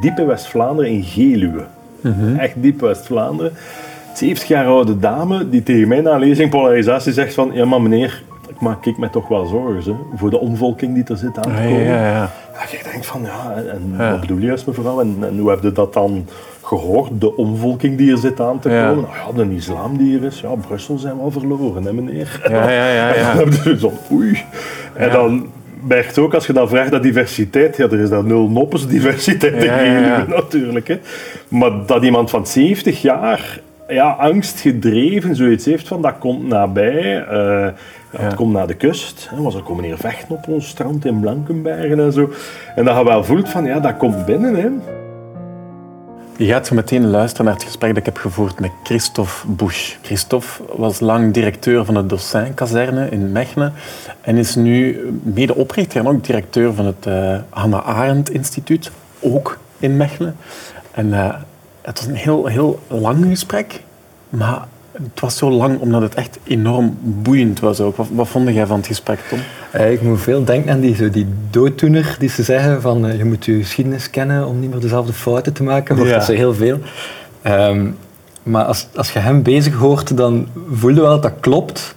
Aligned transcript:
diep 0.00 0.18
in 0.18 0.26
West-Vlaanderen, 0.26 0.90
in 0.90 1.02
Geluwe. 1.02 1.64
Echt 2.38 2.54
diep 2.56 2.80
West-Vlaanderen. 2.80 3.52
70 4.14 4.48
jaar 4.48 4.66
oude 4.66 4.98
dame 4.98 5.48
die 5.48 5.62
tegen 5.62 5.88
mij 5.88 6.00
na 6.00 6.16
lezing 6.16 6.50
polarisatie 6.50 7.12
zegt 7.12 7.34
van 7.34 7.50
ja 7.54 7.64
maar 7.64 7.82
meneer, 7.82 8.22
ik 8.48 8.60
maak 8.60 8.86
ik 8.86 8.98
me 8.98 9.10
toch 9.10 9.28
wel 9.28 9.46
zorgen 9.46 9.92
hè, 9.92 9.98
voor 10.18 10.30
de 10.30 10.38
omvolking 10.40 10.94
die 10.94 11.04
er 11.06 11.16
zit 11.16 11.36
aan 11.36 11.42
te 11.42 11.48
Ja, 11.50 11.64
komen. 11.64 11.84
ja, 11.84 12.06
ja. 12.10 12.30
Ja, 12.52 12.66
je 12.70 12.80
denkt 12.92 13.06
van 13.06 13.22
ja, 13.22 13.54
en 13.72 13.94
Ja. 13.98 14.10
wat 14.10 14.20
bedoel 14.20 14.38
je 14.38 14.46
juist 14.46 14.66
mevrouw? 14.66 15.00
En, 15.00 15.16
en 15.20 15.38
hoe 15.38 15.50
heb 15.50 15.62
je 15.62 15.72
dat 15.72 15.92
dan 15.92 16.26
gehoord? 16.62 17.10
De 17.20 17.36
omvolking 17.36 17.96
die 17.98 18.10
er 18.12 18.18
zit 18.18 18.40
aan 18.40 18.58
te 18.58 18.70
Ja. 18.70 18.88
komen? 18.88 19.04
Nou 19.26 19.36
ja, 19.38 19.44
de 19.48 19.54
islam 19.54 19.96
die 19.96 20.18
er 20.18 20.24
is. 20.24 20.40
Ja, 20.40 20.48
Brussel 20.66 20.98
zijn 20.98 21.16
wel 21.16 21.30
verloren, 21.30 21.84
hè 21.84 21.92
meneer? 21.92 22.40
Ja, 22.50 22.70
ja, 22.70 22.92
ja, 22.92 23.08
En 23.14 23.20
ja. 23.20 23.34
dan 23.34 23.48
heb 23.48 23.62
je 23.64 23.78
zo, 23.78 23.92
oei. 24.12 24.42
En 24.94 25.06
Ja. 25.06 25.12
dan 25.12 25.46
merkt 25.88 26.18
ook, 26.18 26.34
als 26.34 26.46
je 26.46 26.52
dan 26.52 26.68
vraagt 26.68 26.90
naar 26.90 27.02
diversiteit, 27.02 27.76
ja, 27.76 27.84
er 27.84 28.00
is 28.00 28.08
daar 28.08 28.24
nul 28.24 28.48
noppes 28.48 28.86
diversiteit 28.86 29.52
in 29.54 29.64
Ja, 29.64 29.80
ja. 29.80 30.24
Natuurlijk. 30.40 30.88
Hè. 30.88 30.98
Maar 31.48 31.70
dat 31.86 32.02
iemand 32.04 32.30
van 32.30 32.46
70 32.46 33.02
jaar 33.02 33.60
ja, 33.88 34.10
angstgedreven 34.10 35.36
zoiets 35.36 35.64
heeft 35.64 35.88
van 35.88 36.02
dat 36.02 36.14
komt 36.18 36.48
nabij, 36.48 37.24
eh, 37.24 37.28
ja, 37.28 37.74
het 38.10 38.20
Ja. 38.30 38.34
komt 38.34 38.52
naar 38.52 38.66
de 38.66 38.74
kust. 38.74 39.28
Hè, 39.34 39.42
was 39.42 39.54
er 39.54 39.62
komen 39.62 39.84
hier 39.84 39.96
vechten 39.96 40.34
op 40.34 40.48
ons 40.48 40.68
strand 40.68 41.04
in 41.04 41.20
Blankenbergen 41.20 42.00
en 42.00 42.12
zo. 42.12 42.30
En 42.74 42.84
dat 42.84 42.96
je 42.98 43.04
wel 43.04 43.24
voelt 43.24 43.48
van 43.48 43.64
ja, 43.64 43.80
dat 43.80 43.96
komt 43.96 44.24
binnen. 44.26 44.54
Hè. 44.54 44.68
Je 46.40 46.46
gaat 46.46 46.66
zo 46.66 46.74
meteen 46.74 47.10
luisteren 47.10 47.44
naar 47.44 47.54
het 47.54 47.64
gesprek 47.64 47.88
dat 47.88 47.98
ik 47.98 48.04
heb 48.04 48.16
gevoerd 48.16 48.60
met 48.60 48.70
Christophe 48.82 49.46
Busch. 49.46 49.96
Christophe 50.02 50.62
was 50.76 51.00
lang 51.00 51.32
directeur 51.32 51.84
van 51.84 51.94
de 51.94 52.06
Dossin-kazerne 52.06 53.10
in 53.10 53.32
Mechelen 53.32 53.72
en 54.20 54.36
is 54.36 54.54
nu 54.54 55.06
medeoprichter 55.22 56.00
en 56.00 56.08
ook 56.08 56.24
directeur 56.24 56.74
van 56.74 56.86
het 56.86 57.06
eh 57.06 57.38
Hannah 57.48 57.86
Arendt 57.86 58.30
Instituut, 58.30 58.90
ook 59.20 59.58
in 59.78 59.96
Mechelen. 59.96 60.36
En 60.90 61.12
eh, 61.12 61.34
het 61.80 61.98
was 61.98 62.06
een 62.08 62.14
heel, 62.14 62.46
heel 62.46 62.80
lang 62.88 63.24
gesprek, 63.24 63.82
maar 64.28 64.66
het 64.92 65.20
was 65.20 65.36
zo 65.36 65.50
lang 65.50 65.78
omdat 65.78 66.02
het 66.02 66.14
echt 66.14 66.38
enorm 66.44 66.98
boeiend 67.02 67.60
was 67.60 67.80
ook. 67.80 67.96
Wat, 67.96 68.06
wat 68.12 68.28
vond 68.28 68.48
jij 68.54 68.66
van 68.66 68.76
het 68.76 68.86
gesprek, 68.86 69.18
Tom? 69.28 69.38
Eh, 69.70 69.92
ik 69.92 70.02
moet 70.02 70.20
veel 70.20 70.44
denken 70.44 70.72
aan 70.72 70.80
die, 70.80 70.94
zo 70.94 71.10
die 71.10 71.26
dooddoener 71.50 72.16
die 72.18 72.28
ze 72.28 72.42
zeggen 72.42 72.80
van 72.82 73.06
eh, 73.06 73.16
je 73.18 73.24
moet 73.24 73.44
je 73.44 73.54
geschiedenis 73.58 74.10
kennen 74.10 74.46
om 74.46 74.60
niet 74.60 74.70
meer 74.70 74.80
dezelfde 74.80 75.12
fouten 75.12 75.52
te 75.52 75.62
maken. 75.62 75.96
Ja. 76.04 76.12
dat 76.12 76.24
zo 76.24 76.32
heel 76.32 76.54
veel. 76.54 76.78
Ehm, 77.42 77.86
maar 78.42 78.64
als, 78.64 78.86
als 78.94 79.12
je 79.12 79.18
hem 79.18 79.42
bezig 79.42 79.74
hoort, 79.74 80.16
dan 80.16 80.46
voel 80.72 80.90
je 80.94 81.00
wel 81.00 81.10
dat 81.10 81.22
dat 81.22 81.32
klopt. 81.40 81.94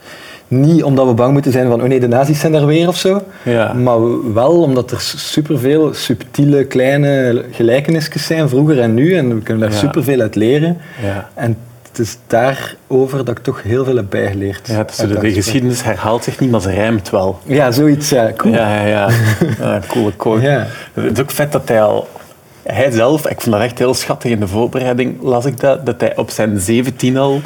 Niet 0.47 0.83
omdat 0.83 1.07
we 1.07 1.13
bang 1.13 1.33
moeten 1.33 1.51
zijn 1.51 1.69
van 1.69 1.81
oh 1.81 1.87
nee, 1.87 1.99
de 1.99 2.07
nazi's 2.07 2.39
zijn 2.39 2.51
daar 2.51 2.65
weer 2.65 2.87
of 2.87 2.97
zo. 2.97 3.21
Ja. 3.43 3.73
Maar 3.73 4.33
wel 4.33 4.61
omdat 4.61 4.91
er 4.91 5.01
superveel 5.15 5.93
subtiele, 5.93 6.63
kleine 6.65 7.43
gelijkenisjes 7.51 8.25
zijn, 8.25 8.49
vroeger 8.49 8.79
en 8.79 8.93
nu. 8.93 9.15
En 9.15 9.35
we 9.35 9.41
kunnen 9.41 9.63
daar 9.63 9.71
Ja. 9.71 9.77
superveel 9.85 10.19
uit 10.19 10.35
leren. 10.35 10.77
Ja. 11.03 11.29
En 11.33 11.57
het 11.97 12.07
is 12.07 12.17
daarover 12.27 13.25
dat 13.25 13.37
ik 13.37 13.43
toch 13.43 13.63
heel 13.63 13.85
veel 13.85 13.95
heb 13.95 14.05
bijgeleerd. 14.09 14.67
Ja, 14.67 14.83
de, 14.83 15.31
geschiedenis 15.31 15.83
herhaalt 15.83 16.23
zich 16.23 16.39
niet, 16.39 16.51
maar 16.51 16.61
ze 16.61 16.69
rijmt 16.69 17.09
wel. 17.09 17.39
Ja, 17.45 17.71
zoiets. 17.71 18.09
Ja, 18.09 18.31
cool. 18.37 18.53
Ja, 18.53 18.85
ja, 18.85 18.87
ja. 18.87 19.09
ja 19.59 19.81
coole. 20.17 20.41
Ja. 20.41 20.67
Het 20.93 21.11
is 21.11 21.19
ook 21.19 21.31
vet 21.31 21.51
dat 21.51 21.67
hij 21.67 21.81
al... 21.81 22.07
Hij 22.63 22.91
zelf, 22.91 23.27
ik 23.27 23.41
vond 23.41 23.55
dat 23.55 23.63
echt 23.63 23.79
heel 23.79 23.93
schattig 23.93 24.31
in 24.31 24.39
de 24.39 24.47
voorbereiding, 24.47 25.21
las 25.21 25.45
ik 25.45 25.59
dat, 25.59 25.85
dat 25.85 26.01
hij 26.01 26.17
op 26.17 26.29
zijn 26.29 26.59
17 26.59 27.17
al 27.17 27.41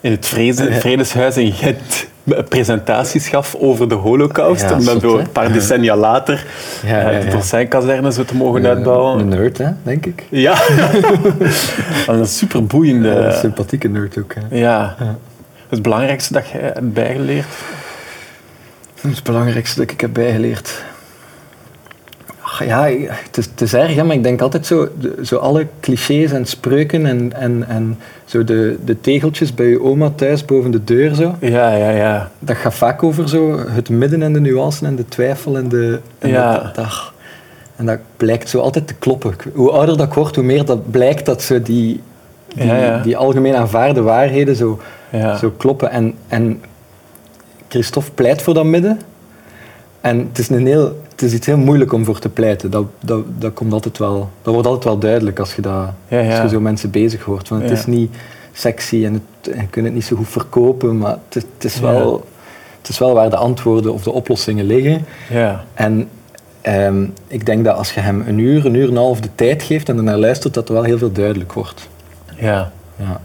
in 0.00 0.10
het 0.10 0.26
Vrede- 0.26 0.72
Vredeshuis 0.72 1.36
in 1.36 1.52
Gent 1.52 2.06
presentaties 2.48 3.28
gaf 3.28 3.54
over 3.54 3.88
de 3.88 3.94
holocaust. 3.94 4.62
Ja, 4.62 4.72
om 4.72 4.84
dan 4.84 5.00
zo 5.00 5.18
een 5.18 5.32
paar 5.32 5.52
decennia 5.52 5.96
later 5.96 6.46
Ja, 6.86 7.00
ja, 7.00 7.10
ja, 7.10 7.18
de 7.18 7.24
ja. 7.24 7.30
Dossin-kazerne 7.30 8.12
zo 8.12 8.24
te 8.24 8.36
mogen 8.36 8.64
Een 8.64 8.70
uitbouwen. 8.70 9.28
nerd, 9.28 9.58
hè, 9.58 9.68
denk 9.82 10.06
ik. 10.06 10.24
Ja. 10.28 10.54
een 12.06 12.26
superboeiende... 12.26 13.08
Een 13.08 13.32
sympathieke 13.32 13.88
nerd 13.88 14.18
ook. 14.18 14.34
Hè. 14.34 14.58
Ja. 14.58 14.96
Het 15.68 15.82
belangrijkste 15.82 16.32
dat 16.32 16.48
jij 16.48 16.60
hebt 16.60 16.92
bijgeleerd? 16.92 17.46
Het 19.00 19.22
belangrijkste 19.22 19.80
dat 19.80 19.90
ik 19.90 20.00
heb 20.00 20.12
bijgeleerd. 20.12 20.82
Ja, 22.58 22.82
het 23.08 23.36
is, 23.36 23.44
het 23.44 23.60
is 23.60 23.74
erg, 23.74 23.94
hè, 23.94 24.04
maar 24.04 24.16
ik 24.16 24.22
denk 24.22 24.40
altijd 24.40 24.66
zo, 24.66 24.88
zo 25.22 25.36
alle 25.36 25.66
clichés 25.80 26.32
en 26.32 26.46
spreuken 26.46 27.06
en, 27.06 27.32
en, 27.32 27.64
en 27.68 27.98
zo 28.24 28.44
de, 28.44 28.78
de 28.84 29.00
tegeltjes 29.00 29.54
bij 29.54 29.66
je 29.66 29.82
oma 29.82 30.10
thuis 30.14 30.44
boven 30.44 30.70
de 30.70 30.84
deur. 30.84 31.14
Zo. 31.14 31.34
Ja, 31.40 31.74
ja, 31.74 31.90
ja. 31.90 32.30
Dat 32.38 32.56
gaat 32.56 32.74
vaak 32.74 33.02
over 33.02 33.28
zo 33.28 33.58
het 33.68 33.88
midden 33.88 34.22
en 34.22 34.32
de 34.32 34.40
nuance 34.40 34.86
en 34.86 34.96
de 34.96 35.04
twijfel 35.08 35.56
en 35.56 35.68
de... 35.68 35.98
En 36.18 36.28
Ja. 36.28 36.52
dat, 36.58 36.74
dat- 36.74 37.10
en 37.76 37.86
dat 37.86 37.98
blijkt 38.16 38.48
zo 38.48 38.58
altijd 38.60 38.86
te 38.86 38.94
kloppen. 38.94 39.34
Hoe 39.54 39.70
ouder 39.70 39.96
dat 39.96 40.06
ik 40.06 40.12
word, 40.12 40.34
hoe 40.36 40.44
meer 40.44 40.64
dat 40.64 40.90
blijkt 40.90 41.26
dat 41.26 41.42
zo 41.42 41.62
die, 41.62 42.00
die, 42.54 42.66
Ja, 42.66 42.76
ja. 42.76 42.98
die 43.02 43.16
algemeen 43.16 43.54
aanvaarde 43.54 44.02
waarheden 44.02 44.56
zo, 44.56 44.80
Ja. 45.10 45.36
zo 45.36 45.50
kloppen. 45.56 45.90
En, 45.90 46.14
en 46.28 46.62
Christophe 47.68 48.10
pleit 48.10 48.42
voor 48.42 48.54
dat 48.54 48.64
midden. 48.64 49.00
En 50.00 50.18
het 50.18 50.38
is, 50.38 50.48
een 50.48 50.66
heel, 50.66 51.00
het 51.22 51.30
is 51.30 51.36
iets 51.36 51.46
heel 51.46 51.56
moeilijk 51.58 51.92
om 51.92 52.04
voor 52.04 52.18
te 52.18 52.28
pleiten. 52.28 52.70
Dat, 52.70 52.84
dat, 53.00 53.22
dat, 53.38 53.52
komt 53.52 53.72
altijd 53.72 53.98
wel, 53.98 54.30
dat 54.42 54.52
wordt 54.52 54.66
altijd 54.68 54.84
wel 54.84 54.98
duidelijk 54.98 55.38
als 55.38 55.54
je, 55.54 55.62
dat, 55.62 55.72
Ja, 56.08 56.18
ja. 56.18 56.30
Als 56.30 56.42
je 56.42 56.48
zo 56.56 56.60
mensen 56.60 56.90
bezig 56.90 57.22
hoort. 57.22 57.48
Want 57.48 57.62
het 57.62 57.70
Ja. 57.70 57.76
is 57.76 57.86
niet 57.86 58.16
sexy 58.52 59.04
en, 59.04 59.12
het, 59.12 59.54
en 59.54 59.60
je 59.60 59.66
kunt 59.66 59.84
het 59.84 59.94
niet 59.94 60.04
zo 60.04 60.16
goed 60.16 60.28
verkopen, 60.28 60.98
maar 60.98 61.18
het, 61.28 61.36
is- 61.36 61.42
het, 61.54 61.64
is 61.64 61.80
wel, 61.80 62.24
het 62.78 62.88
is 62.88 62.98
wel 62.98 63.14
waar 63.14 63.30
de 63.30 63.36
antwoorden 63.36 63.92
of 63.92 64.02
de 64.02 64.12
oplossingen 64.12 64.64
liggen. 64.66 65.04
Ja. 65.30 65.64
En 65.74 66.08
ehm, 66.60 67.04
ik 67.26 67.46
denk 67.46 67.64
dat 67.64 67.76
als 67.76 67.94
je 67.94 68.00
hem 68.00 68.24
een 68.26 68.38
uur, 68.38 68.66
een 68.66 68.74
uur 68.74 68.84
en 68.84 68.90
een 68.90 68.96
half 68.96 69.20
de 69.20 69.28
tijd 69.34 69.62
geeft 69.62 69.88
en 69.88 69.96
ernaar 69.96 70.18
luistert, 70.18 70.54
dat 70.54 70.68
er 70.68 70.74
wel 70.74 70.82
heel 70.82 70.98
veel 70.98 71.12
duidelijk 71.12 71.52
wordt. 71.52 71.88
Ja. 72.36 72.72
Ja. 72.96 73.20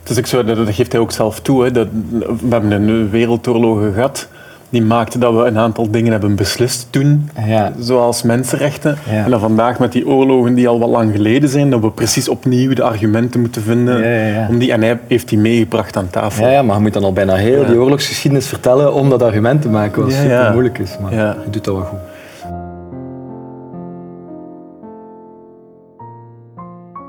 Het 0.00 0.10
is 0.10 0.18
ook 0.18 0.26
zo, 0.26 0.44
dat, 0.44 0.56
dat 0.56 0.74
geeft 0.74 0.92
hij 0.92 1.00
ook 1.00 1.12
zelf 1.12 1.40
toe. 1.40 1.64
Hè, 1.64 1.70
dat, 1.70 1.88
we 2.18 2.46
hebben 2.48 2.70
een 2.70 3.10
wereldoorlogen 3.10 3.92
gehad 3.92 4.28
die 4.76 4.84
maakte 4.84 5.18
dat 5.18 5.34
we 5.34 5.44
een 5.44 5.58
aantal 5.58 5.90
dingen 5.90 6.12
hebben 6.12 6.34
beslist 6.34 6.86
toen, 6.90 7.30
Ja. 7.46 7.72
zoals 7.78 8.22
mensenrechten. 8.22 8.98
Ja. 9.10 9.24
En 9.24 9.30
dan 9.30 9.40
vandaag 9.40 9.78
met 9.78 9.92
die 9.92 10.06
oorlogen 10.06 10.54
die 10.54 10.68
al 10.68 10.78
wat 10.78 10.88
lang 10.88 11.12
geleden 11.12 11.48
zijn, 11.48 11.70
dat 11.70 11.80
we 11.80 11.90
precies 11.90 12.28
opnieuw 12.28 12.74
de 12.74 12.82
argumenten 12.82 13.40
moeten 13.40 13.62
vinden. 13.62 14.08
Ja. 14.08 14.46
Om 14.48 14.58
die, 14.58 14.72
en 14.72 14.82
hij 14.82 14.98
heeft 15.06 15.28
die 15.28 15.38
meegebracht 15.38 15.96
aan 15.96 16.10
tafel. 16.10 16.48
Ja, 16.48 16.62
maar 16.62 16.76
je 16.76 16.82
moet 16.82 16.92
dan 16.92 17.04
al 17.04 17.12
bijna 17.12 17.34
heel 17.34 17.66
die 17.66 17.78
oorlogsgeschiedenis 17.80 18.46
vertellen 18.46 18.94
om 18.94 19.10
dat 19.10 19.22
argument 19.22 19.62
te 19.62 19.68
maken, 19.68 20.02
wat 20.02 20.12
super 20.12 20.50
moeilijk 20.52 20.78
is. 20.78 20.96
Maar 21.02 21.14
je 21.14 21.34
doet 21.50 21.64
dat 21.64 21.74
wel 21.74 21.84
goed. 21.84 21.98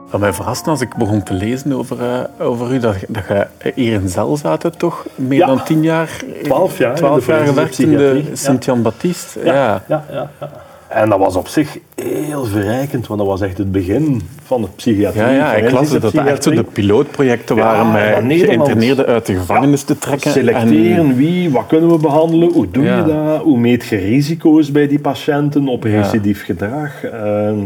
Wat 0.10 0.20
mij 0.20 0.34
verraste 0.34 0.70
als 0.70 0.82
ik 0.82 0.96
begon 0.96 1.24
te 1.24 1.34
lezen 1.34 1.74
over, 1.74 1.98
eh, 2.02 2.46
over 2.48 2.74
u, 2.74 2.80
dat, 2.80 2.96
dat 3.08 3.24
je 3.28 3.72
hier 3.76 3.94
in 3.94 4.10
Zel 4.10 4.38
zaten, 4.38 4.78
toch? 4.78 5.06
Meer 5.16 5.38
Ja. 5.40 5.46
dan 5.46 5.64
tien 5.64 5.84
jaar? 5.84 6.10
12 6.44 6.78
jaar 6.78 6.96
Twaalf 6.96 7.26
de 7.26 7.32
jaar 7.32 7.46
gewerkt 7.46 7.80
in 7.80 7.90
de. 7.98 8.24
Sint-Jan-Baptiste. 8.34 9.40
Ja. 9.44 9.54
Ja, 9.54 9.82
ja, 9.88 10.04
ja, 10.12 10.30
ja. 10.40 10.50
En 10.88 11.10
dat 11.10 11.20
was 11.20 11.36
op 11.36 11.48
zich 11.48 11.78
heel 11.96 12.44
verrijkend, 12.46 13.08
want 13.08 13.20
dat 13.20 13.30
was 13.30 13.42
echt 13.42 13.58
het 13.58 13.72
begin 13.72 14.22
van 14.44 14.62
het 14.62 14.76
psychiatrie. 14.76 15.24
Ja, 15.24 15.32
ja, 15.32 15.54
ik 15.54 15.72
las 15.72 15.90
dat 15.92 16.02
dat 16.02 16.14
echt 16.14 16.44
zo 16.44 16.52
de 16.52 16.64
pilootprojecten 16.64 17.56
waren 17.56 17.92
met 17.92 18.24
Nederland. 18.24 18.48
geïnterneerden 18.48 19.06
uit 19.06 19.26
de 19.26 19.36
gevangenis 19.36 19.84
te 19.84 19.98
trekken. 19.98 20.32
Selecteren 20.32 21.16
wie, 21.16 21.52
wat 21.52 21.68
kunnen 21.68 21.90
we 21.90 21.98
behandelen, 21.98 22.52
hoe 22.52 22.72
doe 22.72 22.84
je 22.86 23.04
dat, 23.08 23.42
hoe 23.42 23.58
meet 23.58 23.86
je 23.86 23.96
risico's 23.98 24.72
bij 24.72 24.88
die 24.88 25.00
patiënten 25.00 25.68
op 25.68 25.84
recidief 25.84 26.46
gedrag. 26.46 27.04
Ehm, 27.04 27.58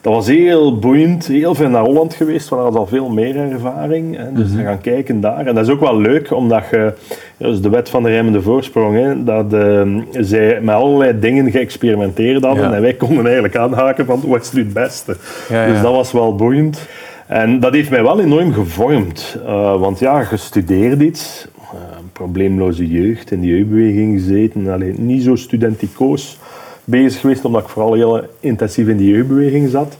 dat 0.00 0.12
was 0.12 0.26
heel 0.26 0.78
boeiend, 0.78 1.26
heel 1.26 1.54
veel 1.54 1.68
naar 1.68 1.84
Holland 1.84 2.14
geweest, 2.14 2.48
waar 2.48 2.60
hadden 2.60 2.80
al 2.80 2.86
veel 2.86 3.08
meer 3.08 3.36
ervaring. 3.36 4.16
Hè. 4.16 4.32
Dus 4.32 4.48
Mhm. 4.48 4.56
we 4.56 4.62
gaan 4.62 4.80
kijken 4.80 5.20
daar. 5.20 5.46
En 5.46 5.54
dat 5.54 5.66
is 5.66 5.72
ook 5.72 5.80
wel 5.80 5.98
leuk, 6.00 6.32
omdat 6.32 6.62
je, 6.70 6.92
is 7.38 7.60
de 7.60 7.68
wet 7.68 7.88
van 7.88 8.02
de 8.02 8.08
remmende 8.08 8.42
voorsprong, 8.42 8.96
hè, 8.96 9.24
dat 9.24 9.52
ehm, 9.52 10.00
zij 10.10 10.60
met 10.62 10.74
allerlei 10.74 11.18
dingen 11.18 11.50
geëxperimenteerd 11.50 12.44
hadden 12.44 12.68
Ja. 12.68 12.74
en 12.74 12.80
wij 12.82 12.94
konden 12.94 13.24
eigenlijk 13.24 13.56
aanhaken 13.56 14.06
van 14.06 14.20
wat 14.26 14.42
is 14.42 14.52
nu 14.52 14.62
het 14.62 14.72
beste. 14.72 15.16
Ja, 15.48 15.66
Dus 15.66 15.80
dat 15.82 15.92
was 15.92 16.12
wel 16.12 16.34
boeiend. 16.34 16.86
En 17.26 17.60
dat 17.60 17.72
heeft 17.72 17.90
mij 17.90 18.02
wel 18.02 18.20
enorm 18.20 18.52
gevormd. 18.52 19.38
Uh, 19.46 19.80
want 19.80 19.98
ja, 19.98 20.26
je 20.30 20.36
studeert 20.36 21.00
iets. 21.00 21.48
Uh, 21.74 21.80
probleemloze 22.12 22.88
jeugd, 22.88 23.30
in 23.30 23.40
de 23.40 23.46
jeugdbeweging 23.46 24.20
gezeten. 24.20 24.68
Alleen 24.68 24.94
niet 24.98 25.22
zo 25.22 25.36
studenticoos 25.36 26.38
bezig 26.88 27.20
geweest, 27.20 27.44
omdat 27.44 27.62
ik 27.62 27.68
vooral 27.68 27.94
heel 27.94 28.22
intensief 28.40 28.88
in 28.88 28.96
die 28.96 29.10
jeugdbeweging 29.10 29.70
zat. 29.70 29.96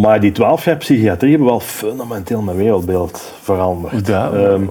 Maar 0.00 0.20
die 0.20 0.32
twaalf 0.32 0.64
jaar 0.64 0.76
psychiatrie 0.76 1.30
hebben 1.30 1.48
wel 1.48 1.60
fundamenteel 1.60 2.42
mijn 2.42 2.56
wereldbeeld 2.56 3.32
veranderd. 3.42 4.06
Dat? 4.06 4.34
Ehm, 4.34 4.62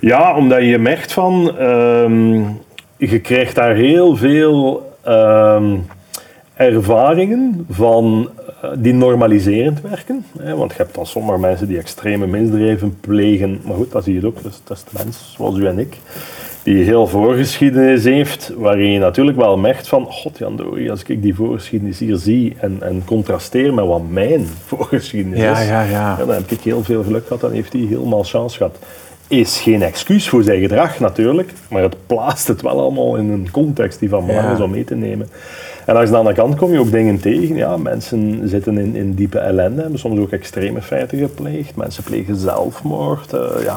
ja, 0.00 0.36
omdat 0.36 0.62
je 0.62 0.78
merkt 0.78 1.12
van... 1.12 1.58
ehm, 1.58 2.42
je 2.96 3.20
krijgt 3.20 3.54
daar 3.54 3.74
heel 3.74 4.16
veel 4.16 4.92
ehm, 5.02 5.76
ervaringen 6.54 7.66
van 7.70 8.30
eh, 8.62 8.70
die 8.78 8.92
normaliserend 8.92 9.80
werken. 9.80 10.24
Hè, 10.38 10.56
want 10.56 10.70
je 10.70 10.76
hebt 10.76 10.94
dan 10.94 11.06
sommige 11.06 11.38
mensen 11.38 11.68
die 11.68 11.78
extreme 11.78 12.26
misdrijven 12.26 13.00
plegen. 13.00 13.60
Maar 13.64 13.76
goed, 13.76 13.92
dat 13.92 14.04
zie 14.04 14.20
je 14.20 14.26
ook. 14.26 14.42
Dat 14.42 14.52
is, 14.52 14.60
dat 14.64 14.76
is 14.76 14.84
de 14.84 15.04
mens, 15.04 15.34
zoals 15.36 15.56
u 15.56 15.66
en 15.66 15.78
ik. 15.78 15.96
Die 16.64 16.84
heel 16.84 17.06
voorgeschiedenis 17.06 18.04
heeft, 18.04 18.52
waarin 18.56 18.90
je 18.90 18.98
natuurlijk 18.98 19.36
wel 19.36 19.56
merkt 19.56 19.88
van, 19.88 20.06
god 20.10 20.38
Jan 20.38 20.56
Dori, 20.56 20.90
als 20.90 21.02
ik 21.02 21.22
die 21.22 21.34
voorgeschiedenis 21.34 21.98
hier 21.98 22.16
zie 22.16 22.56
en, 22.60 22.76
en 22.80 23.02
contrasteer 23.04 23.74
met 23.74 23.86
wat 23.86 24.02
mijn 24.08 24.46
voorgeschiedenis 24.66 25.38
Ja, 25.38 25.58
is, 25.58 25.68
ja, 25.68 25.82
ja. 25.82 26.16
dan 26.16 26.28
heb 26.30 26.50
ik 26.50 26.60
heel 26.60 26.82
veel 26.84 27.02
geluk 27.02 27.26
gehad, 27.26 27.40
dan 27.40 27.52
heeft 27.52 27.72
hij 27.72 27.82
helemaal 27.82 28.24
chance 28.24 28.56
gehad. 28.56 28.76
Is 29.28 29.60
geen 29.60 29.82
excuus 29.82 30.28
voor 30.28 30.42
zijn 30.42 30.60
gedrag 30.60 30.98
natuurlijk, 30.98 31.52
maar 31.68 31.82
het 31.82 31.96
plaatst 32.06 32.48
het 32.48 32.62
wel 32.62 32.80
allemaal 32.80 33.16
in 33.16 33.30
een 33.30 33.48
context 33.50 33.98
die 34.00 34.08
van 34.08 34.26
belang 34.26 34.52
is 34.52 34.60
om 34.60 34.70
mee 34.70 34.84
te 34.84 34.94
nemen. 34.94 35.28
En 35.86 35.96
als 35.96 36.04
je 36.04 36.10
dan 36.10 36.20
aan 36.20 36.26
de 36.26 36.40
kant 36.40 36.56
kom 36.56 36.72
je 36.72 36.78
ook 36.78 36.90
dingen 36.90 37.20
tegen. 37.20 37.56
Ja, 37.56 37.76
mensen 37.76 38.48
zitten 38.48 38.78
in, 38.78 38.94
in 38.96 39.14
diepe 39.14 39.38
ellende, 39.38 39.82
hebben 39.82 39.98
soms 39.98 40.18
ook 40.20 40.30
extreme 40.30 40.82
feiten 40.82 41.18
gepleegd. 41.18 41.76
Mensen 41.76 42.02
plegen 42.02 42.36
zelfmoord. 42.36 43.32
eh, 43.32 43.64
ja. 43.64 43.76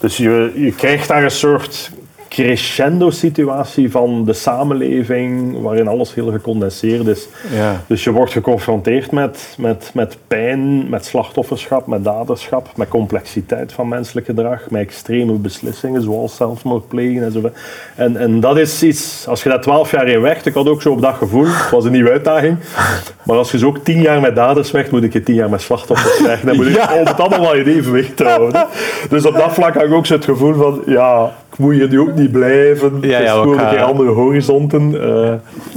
Dus 0.00 0.16
je, 0.16 0.52
je 0.54 0.74
krijgt 0.74 1.08
daar 1.08 1.24
een 1.24 1.30
soort 1.30 1.90
crescendo-situatie 2.34 3.90
van 3.90 4.24
de 4.24 4.32
samenleving, 4.32 5.60
waarin 5.62 5.88
alles 5.88 6.14
heel 6.14 6.30
gecondenseerd 6.30 7.06
is. 7.06 7.28
Ja. 7.52 7.82
Dus 7.86 8.04
je 8.04 8.10
wordt 8.10 8.32
geconfronteerd 8.32 9.10
met, 9.10 9.54
met, 9.58 9.90
met 9.94 10.16
pijn, 10.28 10.88
met 10.88 11.04
slachtofferschap, 11.04 11.86
met 11.86 12.04
daderschap, 12.04 12.68
met 12.76 12.88
complexiteit 12.88 13.72
van 13.72 13.88
menselijk 13.88 14.26
gedrag, 14.26 14.70
met 14.70 14.80
extreme 14.80 15.32
beslissingen 15.32 16.02
zoals 16.02 16.36
zelfmoord 16.36 16.88
plegen 16.88 17.24
en 17.24 17.32
zo. 17.32 17.50
En, 17.94 18.16
en 18.16 18.40
dat 18.40 18.58
is 18.58 18.82
iets, 18.82 19.24
als 19.28 19.42
je 19.42 19.48
daar 19.48 19.60
twaalf 19.60 19.90
jaar 19.90 20.08
in 20.08 20.20
werkt, 20.20 20.46
ik 20.46 20.54
had 20.54 20.68
ook 20.68 20.82
zo 20.82 20.90
op 20.90 21.02
dat 21.02 21.14
gevoel, 21.14 21.46
het 21.46 21.70
was 21.70 21.84
een 21.84 21.92
nieuwe 21.92 22.10
uitdaging, 22.10 22.58
maar 23.22 23.36
als 23.36 23.50
je 23.50 23.58
zo 23.58 23.66
ook 23.66 23.78
tien 23.78 24.00
jaar 24.00 24.20
met 24.20 24.34
daders 24.34 24.70
werkt, 24.70 24.90
moet 24.90 25.04
ik 25.04 25.12
je 25.12 25.22
tien 25.22 25.34
jaar 25.34 25.50
met 25.50 25.60
slachtoffers 25.60 26.20
werken. 26.20 26.46
Dan 26.46 26.56
moet 26.56 26.66
ik 26.66 26.90
om 26.98 27.06
het 27.06 27.20
allemaal 27.20 27.54
in 27.54 27.66
evenwicht 27.66 28.22
houden. 28.22 28.66
Dus 29.10 29.26
op 29.26 29.34
dat 29.34 29.52
vlak 29.52 29.74
had 29.74 29.82
ik 29.82 29.92
ook 29.92 30.06
zo 30.06 30.14
het 30.14 30.24
gevoel 30.24 30.54
van, 30.54 30.82
ja, 30.86 31.32
moet 31.58 31.72
hier 31.74 31.88
nu 31.88 32.00
ook 32.00 32.14
niet 32.14 32.32
blijven. 32.32 32.90
Ja, 32.90 32.94
het 32.96 33.04
is 33.04 33.10
ja, 33.26 33.32
gewoon 33.32 33.52
een 33.52 33.58
gaan- 33.58 33.70
keer 33.74 33.82
andere 33.82 34.10
horizonten. 34.10 35.02
eh. 35.02 35.32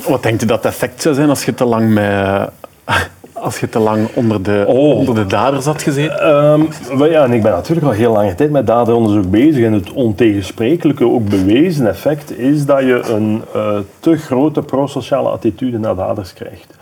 Wat 0.09 0.23
denkt 0.23 0.43
u 0.43 0.45
dat 0.45 0.57
het 0.63 0.65
effect 0.73 1.01
zou 1.01 1.15
zijn 1.15 1.29
als 1.29 1.45
je 1.45 1.53
te 1.53 1.65
lang, 1.65 1.93
met, 1.93 2.49
als 3.33 3.59
je 3.59 3.69
te 3.69 3.79
lang 3.79 4.07
onder, 4.13 4.43
de, 4.43 4.63
Oh. 4.67 4.97
onder 4.97 5.15
de 5.15 5.25
daders 5.25 5.65
had 5.65 5.81
gezeten? 5.81 6.19
Ehm, 6.21 6.61
wel 6.97 7.09
ja, 7.09 7.23
en 7.23 7.31
ik 7.33 7.41
ben 7.41 7.51
natuurlijk 7.51 7.87
al 7.87 7.93
heel 7.93 8.11
lange 8.11 8.35
tijd 8.35 8.51
met 8.51 8.67
daderonderzoek 8.67 9.29
bezig. 9.31 9.65
En 9.65 9.73
het 9.73 9.91
ontegensprekelijke, 9.93 11.05
ook 11.09 11.29
bewezen 11.29 11.87
effect 11.87 12.37
is 12.39 12.65
dat 12.65 12.79
je 12.79 13.01
een 13.09 13.41
eh, 13.53 13.77
te 13.99 14.17
grote 14.17 14.61
prosociale 14.61 15.29
attitude 15.29 15.79
naar 15.79 15.95
daders 15.95 16.33
krijgt 16.33 16.75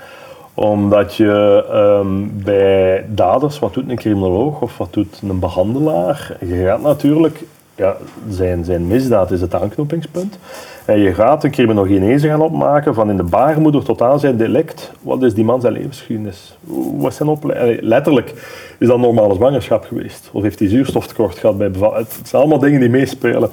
omdat 0.58 1.16
je 1.16 1.66
ehm, 1.72 2.08
bij 2.44 3.06
daders, 3.10 3.60
wat 3.60 3.74
doet 3.74 3.90
een 3.90 3.96
criminoloog 3.96 4.62
of 4.62 4.78
wat 4.78 4.94
doet 4.94 5.22
een 5.30 5.40
behandelaar? 5.40 6.38
Je 6.40 6.64
gaat 6.66 6.82
natuurlijk, 6.82 7.44
ja, 7.76 7.96
zijn, 8.30 8.64
zijn 8.64 8.88
misdaad 8.88 9.32
is 9.32 9.42
het 9.42 9.56
aanknopingspunt. 9.56 10.40
En 10.86 11.00
je 11.00 11.14
gaat 11.14 11.44
een 11.44 11.52
criminogenese 11.52 12.28
gaan 12.28 12.42
opmaken 12.42 12.94
van 12.94 13.10
in 13.10 13.18
de 13.18 13.24
baarmoeder 13.24 13.84
tot 13.84 14.02
aan 14.02 14.20
zijn 14.20 14.38
delict. 14.38 14.92
Wat 15.02 15.24
is 15.24 15.34
die 15.34 15.44
man 15.44 15.62
zijn 15.62 15.74
levensgeschiedenis? 15.74 16.58
Wat 16.98 17.14
zijn 17.14 17.30
opleiding? 17.30 17.82
Letterlijk, 17.82 18.34
is 18.78 18.88
dat 18.88 19.00
normale 19.00 19.34
zwangerschap 19.34 19.86
geweest? 19.86 20.30
Of 20.32 20.42
heeft 20.42 20.60
hij 20.60 20.68
zuurstoftekort 20.68 21.38
gehad 21.38 21.58
bij 21.58 21.72
bevalling? 21.72 21.98
Het 21.98 22.28
zijn 22.28 22.42
allemaal 22.42 22.60
dingen 22.60 22.80
die 22.80 22.90
meespelen. 22.90 23.50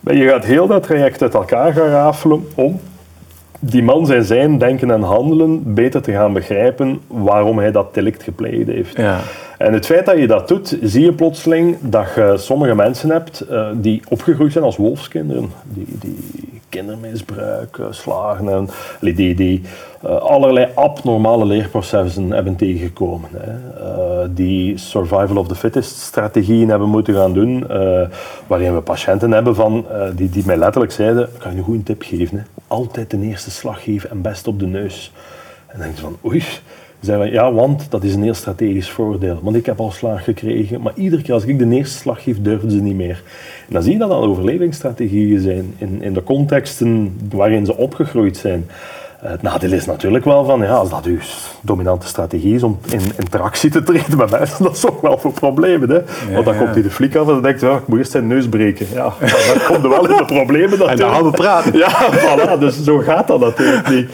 Maar 0.00 0.14
je 0.14 0.28
gaat 0.28 0.44
heel 0.44 0.66
dat 0.66 0.82
traject 0.82 1.22
uit 1.22 1.34
elkaar 1.34 1.72
gaan 1.72 1.88
rafelen 1.88 2.46
om 2.54 2.80
die 3.64 3.82
man 3.82 4.06
zijn 4.06 4.24
zijn, 4.24 4.58
denken 4.58 4.90
en 4.90 5.02
handelen 5.02 5.74
beter 5.74 6.02
te 6.02 6.12
gaan 6.12 6.32
begrijpen 6.32 7.00
waarom 7.06 7.58
hij 7.58 7.72
dat 7.72 7.94
delict 7.94 8.22
gepleegd 8.22 8.66
heeft. 8.66 8.96
Ja. 8.96 9.20
En 9.62 9.72
het 9.72 9.86
feit 9.86 10.06
dat 10.06 10.18
je 10.18 10.26
dat 10.26 10.48
doet, 10.48 10.78
zie 10.82 11.04
je 11.04 11.12
plotseling 11.12 11.76
dat 11.80 12.06
je 12.14 12.34
sommige 12.36 12.74
mensen 12.74 13.10
hebt 13.10 13.40
eh, 13.40 13.68
die 13.74 14.02
opgegroeid 14.08 14.52
zijn 14.52 14.64
als 14.64 14.76
wolfskinderen. 14.76 15.50
Die, 15.64 15.86
die 16.00 16.60
kindermisbruik, 16.68 17.78
eh, 17.78 17.86
slagen 17.90 18.48
en 18.48 18.68
die, 19.00 19.34
die 19.34 19.62
eh, 20.02 20.16
allerlei 20.16 20.68
abnormale 20.74 21.44
leerprocessen 21.44 22.30
hebben 22.30 22.56
tegengekomen. 22.56 23.28
Hè. 23.32 24.34
Die 24.34 24.78
survival 24.78 25.36
of 25.36 25.48
the 25.48 25.54
fittest 25.54 25.96
strategieën 25.96 26.68
hebben 26.68 26.88
moeten 26.88 27.14
gaan 27.14 27.32
doen, 27.32 27.66
waarin 28.46 28.74
we 28.74 28.80
patiënten 28.80 29.30
hebben 29.30 29.54
van, 29.54 29.86
die, 30.14 30.30
die 30.30 30.46
mij 30.46 30.56
letterlijk 30.56 30.92
zeiden, 30.92 31.28
kan 31.38 31.52
je 31.52 31.58
een 31.58 31.64
goede 31.64 31.82
tip 31.82 32.02
geven, 32.02 32.46
altijd 32.66 33.10
de 33.10 33.20
eerste 33.20 33.50
slag 33.50 33.82
geven 33.82 34.10
en 34.10 34.22
best 34.22 34.46
op 34.46 34.58
de 34.58 34.66
neus. 34.66 35.12
En 35.66 35.78
dan 35.78 35.86
denk 35.86 35.96
je 35.96 36.02
van, 36.02 36.16
oei, 36.24 36.44
We, 37.02 37.30
ja, 37.30 37.52
want 37.52 37.90
dat 37.90 38.04
is 38.04 38.14
een 38.14 38.22
heel 38.22 38.34
strategisch 38.34 38.90
voordeel. 38.90 39.38
Want 39.42 39.56
ik 39.56 39.66
heb 39.66 39.80
al 39.80 39.90
slag 39.90 40.24
gekregen, 40.24 40.80
maar 40.80 40.92
iedere 40.96 41.22
keer 41.22 41.34
als 41.34 41.44
ik 41.44 41.58
de 41.58 41.70
eerste 41.70 41.98
slag 41.98 42.22
geef, 42.22 42.42
durfden 42.42 42.70
ze 42.70 42.80
niet 42.80 42.96
meer. 42.96 43.22
En 43.66 43.74
dan 43.74 43.82
zie 43.82 43.92
je 43.92 43.98
dat 43.98 44.08
dat 44.08 44.22
overlevingsstrategieën 44.22 45.40
zijn 45.40 45.74
in, 45.78 46.02
in 46.02 46.12
de 46.12 46.22
contexten 46.22 47.16
waarin 47.34 47.66
ze 47.66 47.76
opgegroeid 47.76 48.36
zijn. 48.36 48.66
Het 49.22 49.42
nadeel 49.42 49.72
is 49.72 49.86
natuurlijk 49.86 50.24
wel 50.24 50.44
van, 50.44 50.60
ja, 50.60 50.74
als 50.74 50.90
dat 50.90 51.04
uw 51.04 51.18
dominante 51.60 52.06
strategie 52.06 52.54
is 52.54 52.62
om 52.62 52.78
in 52.90 53.00
interactie 53.18 53.70
te 53.70 53.82
treden 53.82 54.16
met 54.18 54.30
mensen, 54.30 54.62
dat 54.64 54.72
is 54.74 54.80
toch 54.80 55.00
wel 55.00 55.18
voor 55.18 55.32
problemen. 55.32 55.88
Hè? 55.90 56.02
Want 56.32 56.44
dan 56.44 56.56
komt 56.56 56.74
hij 56.74 56.82
de 56.82 56.90
fliek 56.90 57.16
af 57.16 57.26
en 57.26 57.32
dan 57.32 57.42
denkt 57.42 57.60
hij, 57.60 57.70
ja, 57.70 57.76
ik 57.76 57.86
moet 57.86 57.98
eerst 57.98 58.10
zijn 58.10 58.26
neus 58.26 58.48
breken. 58.48 58.86
Ja, 58.92 59.12
dan 59.54 59.62
komt 59.66 59.84
er 59.84 59.88
wel 59.90 60.08
in 60.10 60.16
de 60.16 60.24
problemen 60.24 60.70
natuurlijk. 60.70 60.90
En 60.90 60.96
dan 60.96 61.10
gaan 61.14 61.24
we 61.24 61.30
praten. 61.30 61.76
Ja, 61.84 62.08
voilà, 62.12 62.58
dus 62.58 62.82
zo 62.84 62.98
gaat 62.98 63.26
dat 63.28 63.40
natuurlijk 63.40 63.88
niet. 63.88 64.10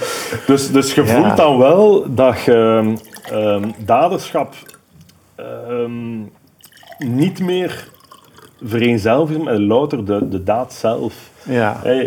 Dus, 0.46 0.70
dus 0.70 0.94
je 0.94 1.04
Ja. 1.04 1.08
voelt 1.22 1.36
dan 1.36 1.58
wel 1.58 2.04
dat 2.14 2.40
je 2.40 2.92
ehm, 3.32 3.64
daderschap 3.78 4.54
ehm, 5.36 6.18
niet 6.98 7.40
meer 7.40 7.88
vereenzelvigt 8.62 9.42
met 9.44 9.58
louter 9.58 10.04
de, 10.04 10.28
de 10.28 10.42
daad 10.42 10.72
zelf. 10.72 11.14
Ja. 11.48 11.80
Hey, 11.82 12.06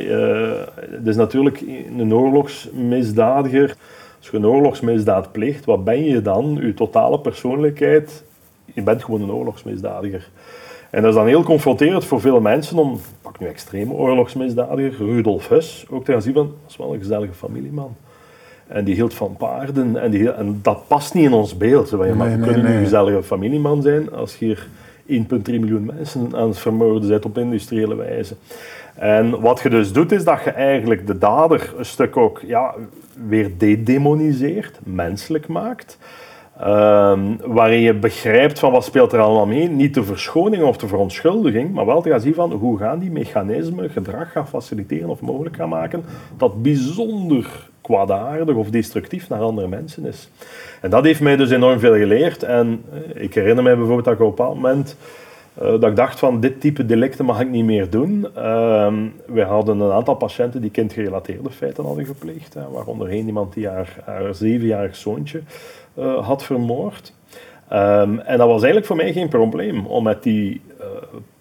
het 0.75 1.07
is 1.07 1.15
natuurlijk 1.15 1.63
een 1.97 2.13
oorlogsmisdadiger. 2.13 3.75
Als 4.17 4.29
je 4.29 4.37
een 4.37 4.45
oorlogsmisdaad 4.45 5.31
pleegt, 5.31 5.65
wat 5.65 5.83
ben 5.83 6.03
je 6.03 6.21
dan? 6.21 6.57
Je 6.61 6.73
totale 6.73 7.19
persoonlijkheid, 7.19 8.23
je 8.73 8.81
bent 8.81 9.03
gewoon 9.03 9.21
een 9.21 9.31
oorlogsmisdadiger. 9.31 10.29
En 10.89 11.01
dat 11.01 11.09
is 11.09 11.15
dan 11.15 11.27
heel 11.27 11.43
confronterend 11.43 12.05
voor 12.05 12.21
veel 12.21 12.41
mensen 12.41 12.77
om, 12.77 12.99
pak 13.21 13.39
nu 13.39 13.47
extreme 13.47 13.93
oorlogsmisdadiger, 13.93 15.05
Rudolf 15.05 15.47
Hess, 15.47 15.85
ook 15.89 16.05
te 16.05 16.11
gaan 16.11 16.21
zien 16.21 16.33
van, 16.33 16.45
dat 16.45 16.69
is 16.69 16.77
wel 16.77 16.93
een 16.93 16.99
gezellige 16.99 17.33
familieman. 17.33 17.95
En 18.67 18.83
die 18.83 18.95
hield 18.95 19.13
van 19.13 19.35
paarden 19.37 19.97
en, 19.97 20.11
die, 20.11 20.31
en 20.31 20.59
dat 20.61 20.87
past 20.87 21.13
niet 21.13 21.25
in 21.25 21.33
ons 21.33 21.57
beeld. 21.57 21.87
Zo 21.87 21.97
Nee, 21.97 22.11
we 22.11 22.23
nee, 22.23 22.39
kunnen 22.39 22.63
nee. 22.63 22.75
een 22.75 22.83
gezellige 22.83 23.23
familieman 23.23 23.81
zijn 23.81 24.13
als 24.13 24.35
je 24.35 24.45
hier 24.45 24.67
1,3 25.07 25.07
miljoen 25.43 25.85
mensen 25.85 26.35
aan 26.35 26.47
het 26.47 26.57
vermoorden 26.57 27.09
bent 27.09 27.25
op 27.25 27.37
industriële 27.37 27.95
wijze. 27.95 28.35
En 28.95 29.39
wat 29.39 29.59
je 29.61 29.69
dus 29.69 29.93
doet, 29.93 30.11
is 30.11 30.23
dat 30.23 30.43
je 30.43 30.49
eigenlijk 30.49 31.07
de 31.07 31.17
dader 31.17 31.73
een 31.77 31.85
stuk 31.85 32.17
ook 32.17 32.41
ja, 32.45 32.75
weer 33.27 33.51
dedemoniseert, 33.57 34.79
menselijk 34.83 35.47
maakt. 35.47 35.97
Ehm, 36.59 37.21
waarin 37.45 37.79
je 37.79 37.93
begrijpt 37.93 38.59
van 38.59 38.71
wat 38.71 38.85
speelt 38.85 39.13
er 39.13 39.19
allemaal 39.19 39.45
mee. 39.45 39.69
Niet 39.69 39.93
de 39.93 40.03
verschoning 40.03 40.63
of 40.63 40.77
de 40.77 40.87
verontschuldiging, 40.87 41.73
maar 41.73 41.85
wel 41.85 42.01
te 42.01 42.09
gaan 42.09 42.21
zien 42.21 42.33
van 42.33 42.51
hoe 42.51 42.77
gaan 42.77 42.99
die 42.99 43.11
mechanismen 43.11 43.89
gedrag 43.89 44.31
gaan 44.31 44.47
faciliteren 44.47 45.09
of 45.09 45.21
mogelijk 45.21 45.55
gaan 45.55 45.69
maken 45.69 46.03
dat 46.37 46.61
bijzonder 46.61 47.69
kwaadaardig 47.81 48.55
of 48.55 48.69
destructief 48.69 49.29
naar 49.29 49.39
andere 49.39 49.67
mensen 49.67 50.05
is. 50.05 50.29
En 50.81 50.89
dat 50.89 51.03
heeft 51.03 51.21
mij 51.21 51.35
dus 51.35 51.49
enorm 51.49 51.79
veel 51.79 51.95
geleerd. 51.95 52.43
En 52.43 52.83
eh, 52.91 53.23
ik 53.23 53.33
herinner 53.33 53.63
mij 53.63 53.75
bijvoorbeeld 53.75 54.05
dat 54.05 54.13
ik 54.13 54.19
op 54.19 54.25
een 54.25 54.35
bepaald 54.35 54.55
moment 54.55 54.95
eh, 55.53 55.67
dat 55.67 55.83
ik 55.83 55.95
dacht 55.95 56.19
van 56.19 56.39
dit 56.39 56.61
type 56.61 56.85
delicten 56.85 57.25
mag 57.25 57.41
ik 57.41 57.49
niet 57.49 57.65
meer 57.65 57.89
doen. 57.89 58.27
Ehm 58.35 58.95
we 59.25 59.41
hadden 59.41 59.79
een 59.79 59.91
aantal 59.91 60.15
patiënten 60.15 60.61
die 60.61 60.71
kindgerelateerde 60.71 61.51
feiten 61.51 61.85
hadden 61.85 62.05
gepleegd. 62.05 62.53
Hè, 62.53 62.69
waaronder 62.69 63.09
één 63.09 63.25
iemand 63.25 63.53
die 63.53 63.67
haar, 63.67 64.03
zevenjarig 64.31 64.95
zoontje 64.95 65.41
eh, 65.93 66.27
had 66.27 66.43
vermoord. 66.43 67.13
Ehm, 67.67 68.17
en 68.17 68.37
dat 68.37 68.47
was 68.47 68.61
eigenlijk 68.61 68.85
voor 68.85 68.95
mij 68.95 69.13
geen 69.13 69.29
probleem 69.29 69.85
om 69.85 70.03
met 70.03 70.23
die 70.23 70.61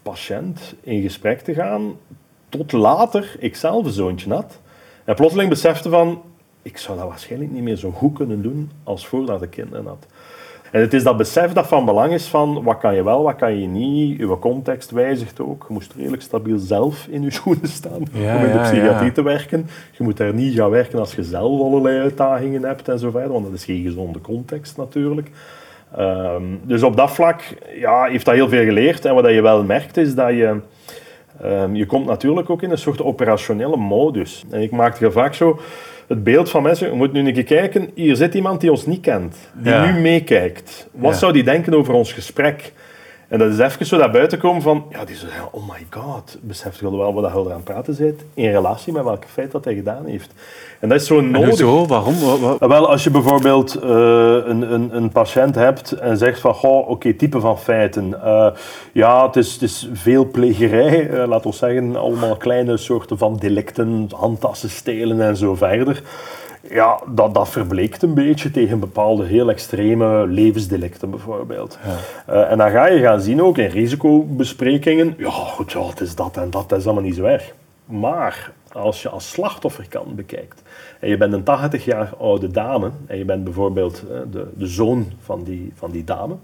patiënt 0.03 0.75
in 0.81 1.03
gesprek 1.03 1.41
te 1.41 1.55
gaan. 1.55 1.97
Tot 2.49 2.73
later 2.73 3.37
ik 3.39 3.57
zelf 3.57 3.85
een 3.85 3.93
zoontje 3.93 4.35
had. 4.35 4.61
En 5.05 5.15
plotseling 5.15 5.49
besefte 5.49 5.89
van, 5.89 6.23
ik 6.63 6.79
zou 6.79 6.99
dat 6.99 7.09
waarschijnlijk 7.09 7.53
niet 7.53 7.63
meer 7.63 7.77
zo 7.77 7.91
goed 7.91 8.15
kunnen 8.15 8.43
doen 8.43 8.71
als 8.85 9.07
voordat 9.07 9.43
ik 9.43 9.51
kinderen 9.51 9.87
had. 9.87 10.07
En 10.71 10.81
het 10.81 10.95
is 10.95 11.03
dat 11.03 11.17
besef 11.17 11.53
dat 11.53 11.67
van 11.67 11.85
belang 11.85 12.13
is 12.13 12.27
van 12.27 12.63
wat 12.63 12.79
kan 12.79 12.95
je 12.95 13.05
wel, 13.05 13.23
wat 13.23 13.37
kan 13.37 13.61
je 13.61 13.67
niet. 13.67 14.21
Uw 14.21 14.39
context 14.39 14.91
wijzigt 14.91 15.41
ook. 15.41 15.65
Je 15.69 15.75
moest 15.75 15.93
redelijk 15.97 16.23
stabiel 16.23 16.59
zelf 16.59 17.07
in 17.11 17.23
je 17.23 17.31
schoenen 17.31 17.69
staan 17.69 18.03
Ja, 18.13 18.37
om 18.37 18.45
in 18.45 18.53
de 18.53 18.59
psychiatrie 18.59 19.09
ja. 19.09 19.13
te 19.13 19.23
werken. 19.23 19.69
Je 19.93 20.03
moet 20.03 20.17
daar 20.17 20.35
niet 20.35 20.55
gaan 20.55 20.71
werken 20.71 20.99
als 20.99 21.15
je 21.15 21.23
zelf 21.23 21.61
allerlei 21.61 22.01
uitdagingen 22.01 22.63
hebt 22.63 22.89
en 22.89 22.99
zo 22.99 23.11
verder, 23.11 23.33
want 23.33 23.45
dat 23.45 23.55
is 23.55 23.65
geen 23.65 23.83
gezonde 23.83 24.21
context 24.21 24.77
natuurlijk. 24.77 25.31
Ehm, 25.97 26.43
dus 26.63 26.83
op 26.83 26.97
dat 26.97 27.11
vlak 27.11 27.43
ja, 27.75 28.05
heeft 28.05 28.25
dat 28.25 28.35
heel 28.35 28.49
veel 28.49 28.65
geleerd. 28.65 29.05
En 29.05 29.15
wat 29.15 29.31
je 29.31 29.43
wel 29.43 29.65
merkt 29.65 29.97
is 29.97 30.15
dat 30.15 30.29
je... 30.29 30.57
ehm, 31.43 31.75
je 31.75 31.87
komt 31.87 32.07
natuurlijk 32.07 32.51
ook 32.51 32.63
in 32.63 32.71
een 32.71 32.79
soort 32.79 33.03
operationele 33.03 33.77
modus. 33.77 34.45
En 34.51 34.61
ik 34.63 34.71
maakte 34.71 35.05
er 35.05 35.13
vaak 35.13 35.35
zo 35.35 35.61
het 36.09 36.25
beeld 36.25 36.51
van 36.51 36.63
mensen, 36.63 36.89
je 36.91 36.95
moet 36.97 37.13
nu 37.13 37.27
een 37.27 37.33
keer 37.33 37.45
kijken, 37.45 37.91
hier 37.95 38.17
zit 38.17 38.35
iemand 38.35 38.61
die 38.61 38.71
ons 38.71 38.87
niet 38.87 39.01
kent, 39.01 39.37
die 39.55 39.73
Ja. 39.73 39.91
nu 39.93 40.01
meekijkt. 40.01 40.89
Wat 40.93 41.13
Ja. 41.13 41.19
zou 41.19 41.33
die 41.33 41.43
denken 41.45 41.75
over 41.75 41.95
ons 41.95 42.13
gesprek? 42.13 42.73
En 43.31 43.39
dat 43.39 43.51
is 43.51 43.59
even 43.59 43.87
zo 43.87 43.97
naar 43.97 44.11
buiten 44.11 44.39
komen 44.39 44.63
van, 44.63 44.85
ja, 44.91 45.05
die 45.05 45.17
zo 45.17 45.27
zeggen, 45.27 45.49
oh 45.51 45.69
my 45.69 45.87
god, 45.91 46.39
beseft 46.41 46.79
je 46.79 46.97
wel 46.97 47.15
wat 47.15 47.33
je 47.33 47.39
er 47.39 47.53
aan 47.53 47.63
praten 47.63 47.97
bent, 47.99 48.25
in 48.35 48.51
relatie 48.51 48.93
met 48.93 49.05
welke 49.05 49.27
feit 49.29 49.51
dat 49.51 49.65
hij 49.65 49.75
gedaan 49.75 50.07
heeft. 50.07 50.35
En 50.81 50.89
dat 50.89 51.01
is 51.01 51.07
zo 51.07 51.21
nodig. 51.21 51.57
Zo, 51.57 51.87
waarom? 51.87 52.15
Wat, 52.21 52.61
Ah, 52.61 52.69
Wel, 52.69 52.91
als 52.91 53.05
je 53.05 53.11
bijvoorbeeld 53.11 53.75
eh, 53.75 53.89
een, 54.45 54.73
een, 54.73 54.97
een 54.97 55.11
patiënt 55.11 55.55
hebt 55.55 55.93
en 55.93 56.17
zegt 56.17 56.41
van, 56.41 56.55
goh, 56.55 56.89
oké, 56.89 57.15
type 57.15 57.41
van 57.41 57.59
feiten. 57.59 58.23
Eh, 58.23 58.47
ja, 58.93 59.27
het 59.27 59.37
is, 59.37 59.53
het 59.53 59.63
is 59.63 59.89
veel 59.93 60.31
plegerij, 60.31 61.11
eh, 61.11 61.29
laten 61.29 61.51
we 61.51 61.57
zeggen, 61.57 61.97
allemaal 61.97 62.37
kleine 62.37 62.77
soorten 62.77 63.19
van 63.19 63.37
delicten, 63.37 64.09
handtassen 64.17 64.71
stelen 64.71 65.21
en 65.21 65.37
zo 65.37 65.55
verder. 65.55 66.03
Ja, 66.61 67.01
dat, 67.07 67.35
dat 67.35 67.49
verbleekt 67.49 68.03
een 68.03 68.15
beetje 68.15 68.51
tegen 68.51 68.81
bepaalde 68.81 69.25
heel 69.25 69.51
extreme 69.51 70.27
levensdelicten 70.27 71.11
bijvoorbeeld. 71.11 71.79
Eh, 72.27 72.51
en 72.51 72.59
dan 72.59 72.71
ga 72.71 72.87
je 72.87 73.01
gaan 73.01 73.21
zien 73.21 73.43
ook 73.43 73.59
in 73.59 73.67
risicobesprekingen, 73.67 75.15
ja 75.19 75.31
goed, 75.31 75.73
ja, 75.73 75.87
het 75.87 76.01
is 76.01 76.15
dat 76.15 76.37
en 76.37 76.51
dat, 76.51 76.69
dat 76.69 76.79
is 76.79 76.85
allemaal 76.85 77.05
niet 77.05 77.15
zo 77.15 77.25
erg. 77.25 77.55
Maar 77.85 78.53
als 78.73 79.03
je 79.03 79.09
als 79.09 79.31
slachtofferkant 79.31 80.17
bekijkt 80.17 80.63
en 81.01 81.09
je 81.09 81.17
bent 81.17 81.33
een 81.33 81.43
80 81.43 81.85
jaar 81.85 82.13
oude 82.19 82.51
dame 82.51 82.91
en 83.07 83.19
je 83.19 83.25
bent 83.25 83.45
bijvoorbeeld 83.45 84.03
eh, 84.11 84.19
de, 84.31 84.47
de 84.55 84.67
zoon 84.67 85.13
van 85.23 85.43
die, 85.43 85.73
van 85.75 85.91
die 85.91 86.05
dame 86.05 86.37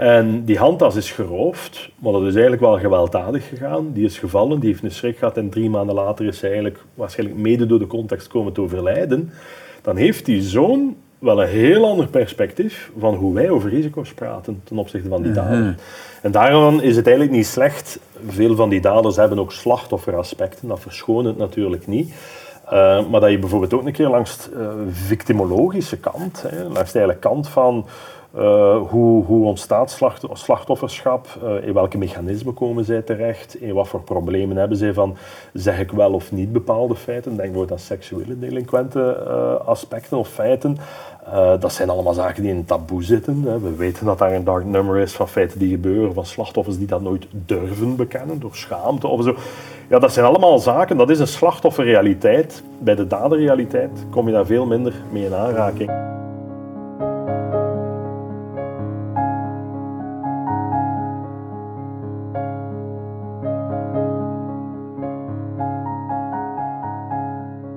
en 0.00 0.44
die 0.44 0.58
handtas 0.58 0.96
is 0.96 1.10
geroofd, 1.10 1.90
maar 1.98 2.12
dat 2.12 2.22
is 2.22 2.32
eigenlijk 2.32 2.62
wel 2.62 2.78
gewelddadig 2.78 3.48
gegaan. 3.48 3.92
Die 3.92 4.04
is 4.04 4.18
gevallen, 4.18 4.60
die 4.60 4.68
heeft 4.68 4.82
een 4.82 4.90
schrik 4.90 5.18
gehad 5.18 5.36
en 5.36 5.50
drie 5.50 5.70
maanden 5.70 5.94
later 5.94 6.26
is 6.26 6.38
ze 6.38 6.46
eigenlijk 6.46 6.84
waarschijnlijk 6.94 7.38
mede 7.38 7.66
door 7.66 7.78
de 7.78 7.86
context 7.86 8.28
komen 8.28 8.52
te 8.52 8.60
overlijden. 8.60 9.32
Dan 9.82 9.96
heeft 9.96 10.24
die 10.24 10.42
zoon 10.42 10.96
wel 11.18 11.42
een 11.42 11.48
heel 11.48 11.84
ander 11.84 12.06
perspectief 12.06 12.90
van 12.98 13.14
hoe 13.14 13.34
wij 13.34 13.50
over 13.50 13.70
risico's 13.70 14.14
praten 14.14 14.60
ten 14.64 14.78
opzichte 14.78 15.08
van 15.08 15.22
die 15.22 15.32
dader. 15.32 15.74
En 16.22 16.30
daarom 16.30 16.78
is 16.78 16.96
het 16.96 17.06
eigenlijk 17.06 17.36
niet 17.36 17.46
slecht. 17.46 18.00
Veel 18.26 18.56
van 18.56 18.68
die 18.68 18.80
daders 18.80 19.16
hebben 19.16 19.38
ook 19.38 19.52
slachtofferaspecten, 19.52 20.68
dat 20.68 20.80
verschoont 20.80 21.26
het 21.26 21.36
natuurlijk 21.36 21.86
niet. 21.86 22.12
Uh, 22.64 23.06
maar 23.08 23.20
dat 23.20 23.30
je 23.30 23.38
bijvoorbeeld 23.38 23.74
ook 23.74 23.86
een 23.86 23.92
keer 23.92 24.08
langs 24.08 24.36
de 24.36 24.50
uh, 24.56 24.68
victimologische 24.90 25.98
kant, 25.98 26.44
hè, 26.48 26.68
langs 26.68 26.92
de 26.92 26.98
hele 26.98 27.16
kant 27.16 27.48
van 27.48 27.86
uh, 28.36 28.76
hoe, 28.88 29.24
hoe, 29.24 29.46
ontstaat 29.46 29.90
slacht, 29.90 30.24
slachtofferschap? 30.32 31.26
Uh, 31.44 31.66
in 31.66 31.72
welke 31.72 31.98
mechanismen 31.98 32.54
komen 32.54 32.84
zij 32.84 33.02
terecht? 33.02 33.54
In 33.60 33.74
wat 33.74 33.88
voor 33.88 34.02
problemen 34.02 34.56
hebben 34.56 34.76
zij 34.76 34.92
van 34.92 35.16
zeg 35.52 35.80
ik 35.80 35.90
wel 35.90 36.12
of 36.12 36.32
niet 36.32 36.52
bepaalde 36.52 36.96
feiten? 36.96 37.30
Denk 37.30 37.48
bijvoorbeeld 37.48 37.78
aan 37.78 37.86
seksuele 37.86 38.38
delinquente 38.38 39.24
uh, 39.26 39.66
aspecten 39.66 40.18
of 40.18 40.28
feiten. 40.28 40.76
dat 41.60 41.72
zijn 41.72 41.90
allemaal 41.90 42.12
zaken 42.12 42.42
die 42.42 42.52
in 42.52 42.64
taboe 42.64 43.02
zitten. 43.02 43.42
Hè. 43.46 43.58
We 43.58 43.74
weten 43.74 44.06
dat 44.06 44.18
daar 44.18 44.32
een 44.32 44.44
dark 44.44 44.64
number 44.64 44.98
is 44.98 45.12
van 45.12 45.28
feiten 45.28 45.58
die 45.58 45.70
gebeuren, 45.70 46.14
van 46.14 46.26
slachtoffers 46.26 46.78
die 46.78 46.86
dat 46.86 47.00
nooit 47.00 47.26
durven 47.30 47.96
bekennen 47.96 48.40
door 48.40 48.54
schaamte 48.56 49.06
of 49.06 49.24
zo. 49.24 49.34
Ja, 49.88 49.98
dat 49.98 50.12
zijn 50.12 50.26
allemaal 50.26 50.58
zaken, 50.58 50.96
dat 50.96 51.10
is 51.10 51.18
een 51.18 51.26
slachtofferrealiteit. 51.26 52.62
Bij 52.78 52.94
de 52.94 53.06
daderrealiteit 53.06 53.90
kom 54.10 54.26
je 54.26 54.32
daar 54.32 54.46
veel 54.46 54.66
minder 54.66 54.94
mee 55.12 55.24
in 55.24 55.34
aanraking. 55.34 56.09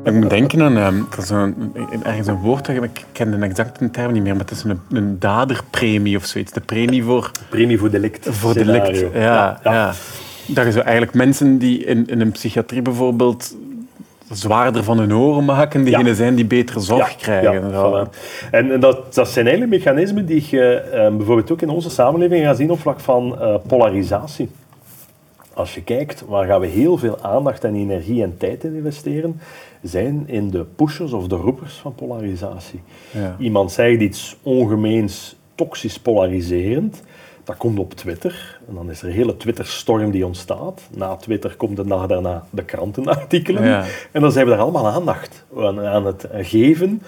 Ik 0.04 0.14
moet 0.14 0.30
denken 0.30 0.62
aan 0.62 0.78
er 0.78 1.18
is 1.18 1.30
een, 1.30 1.74
ergens 2.04 2.28
een 2.28 2.40
woord, 2.40 2.68
ik 2.68 3.06
ken 3.12 3.40
de 3.40 3.46
exacte 3.46 3.92
term 3.92 4.14
niet 4.14 4.24
meer, 4.24 4.32
maar 4.32 4.42
het 4.42 4.52
is 4.52 4.64
een, 4.64 4.80
een 4.92 5.20
daderpremie 5.20 6.18
of 6.18 6.26
zoiets. 6.26 6.52
De 6.52 6.62
premie 6.62 7.04
voor... 7.04 7.32
Premie 7.50 7.80
voor 7.80 7.90
delict. 7.90 8.28
Voor 8.30 8.54
delict, 8.54 9.00
ja, 9.00 9.10
ja. 9.14 9.60
ja. 9.64 9.94
Dat 10.48 10.66
je 10.66 10.72
zo 10.72 10.80
eigenlijk 10.80 11.14
mensen 11.14 11.58
die 11.58 11.86
in, 11.86 12.08
in 12.08 12.22
een 12.22 12.32
psychiatrie 12.32 12.82
bijvoorbeeld 12.82 13.56
zwaarder 14.32 14.84
van 14.84 14.98
hun 15.00 15.14
oren 15.14 15.46
maken, 15.46 15.84
diegenen 15.84 16.08
ja. 16.08 16.14
zijn 16.14 16.36
die 16.36 16.46
betere 16.46 16.80
zorg 16.80 17.10
ja, 17.10 17.16
krijgen. 17.18 17.72
Ja, 17.72 18.08
en, 18.52 18.72
en 18.72 18.80
dat, 18.80 19.14
dat 19.14 19.30
zijn 19.30 19.48
eigenlijk 19.48 19.78
mechanismen 19.78 20.26
die 20.26 20.46
je 20.50 20.82
uh, 20.94 21.18
bijvoorbeeld 21.18 21.52
ook 21.52 21.62
in 21.62 21.70
onze 21.70 21.90
samenleving 21.90 22.46
gaat 22.46 22.58
zien 22.58 22.72
op 22.72 22.80
vlak 22.80 23.00
van 23.00 23.38
uh, 23.40 23.56
polarisatie. 23.68 24.50
Als 25.54 25.74
je 25.76 25.84
kijkt, 25.84 26.26
waar 26.28 26.46
gaan 26.46 26.60
we 26.60 26.68
heel 26.68 26.98
veel 26.98 27.22
aandacht 27.22 27.64
en 27.64 27.76
energie 27.76 28.24
en 28.24 28.38
tijd 28.38 28.64
in 28.64 28.76
investeren, 28.76 29.40
zijn 29.82 30.24
in 30.28 30.50
de 30.50 30.66
pushers 30.76 31.14
of 31.14 31.28
de 31.28 31.36
roepers 31.36 31.74
van 31.74 31.96
polarisatie. 31.96 32.82
Ja. 33.12 33.36
Iemand 33.40 33.72
zegt 33.72 34.02
iets 34.02 34.38
ongemeens 34.42 35.36
toxisch 35.56 36.00
polariserend, 36.00 37.04
dat 37.44 37.58
komt 37.58 37.80
op 37.80 37.94
Twitter. 37.94 38.60
En 38.68 38.76
dan 38.76 38.90
is 38.90 39.02
er 39.02 39.08
een 39.08 39.14
hele 39.14 39.38
Twitter-storm 39.38 40.12
die 40.12 40.26
ontstaat. 40.26 40.82
Na 40.96 41.16
Twitter 41.16 41.56
komt 41.56 41.76
de 41.76 41.86
dag 41.86 42.08
daarna 42.08 42.44
de 42.50 42.64
krantenartikelen. 42.64 43.66
Ja. 43.66 43.86
En 44.12 44.22
dan 44.22 44.32
zijn 44.32 44.46
we 44.46 44.52
daar 44.52 44.62
allemaal 44.62 44.88
aandacht 44.88 45.46
aan, 45.58 45.80
aan 45.80 46.06
het 46.06 46.28
geven. 46.32 47.02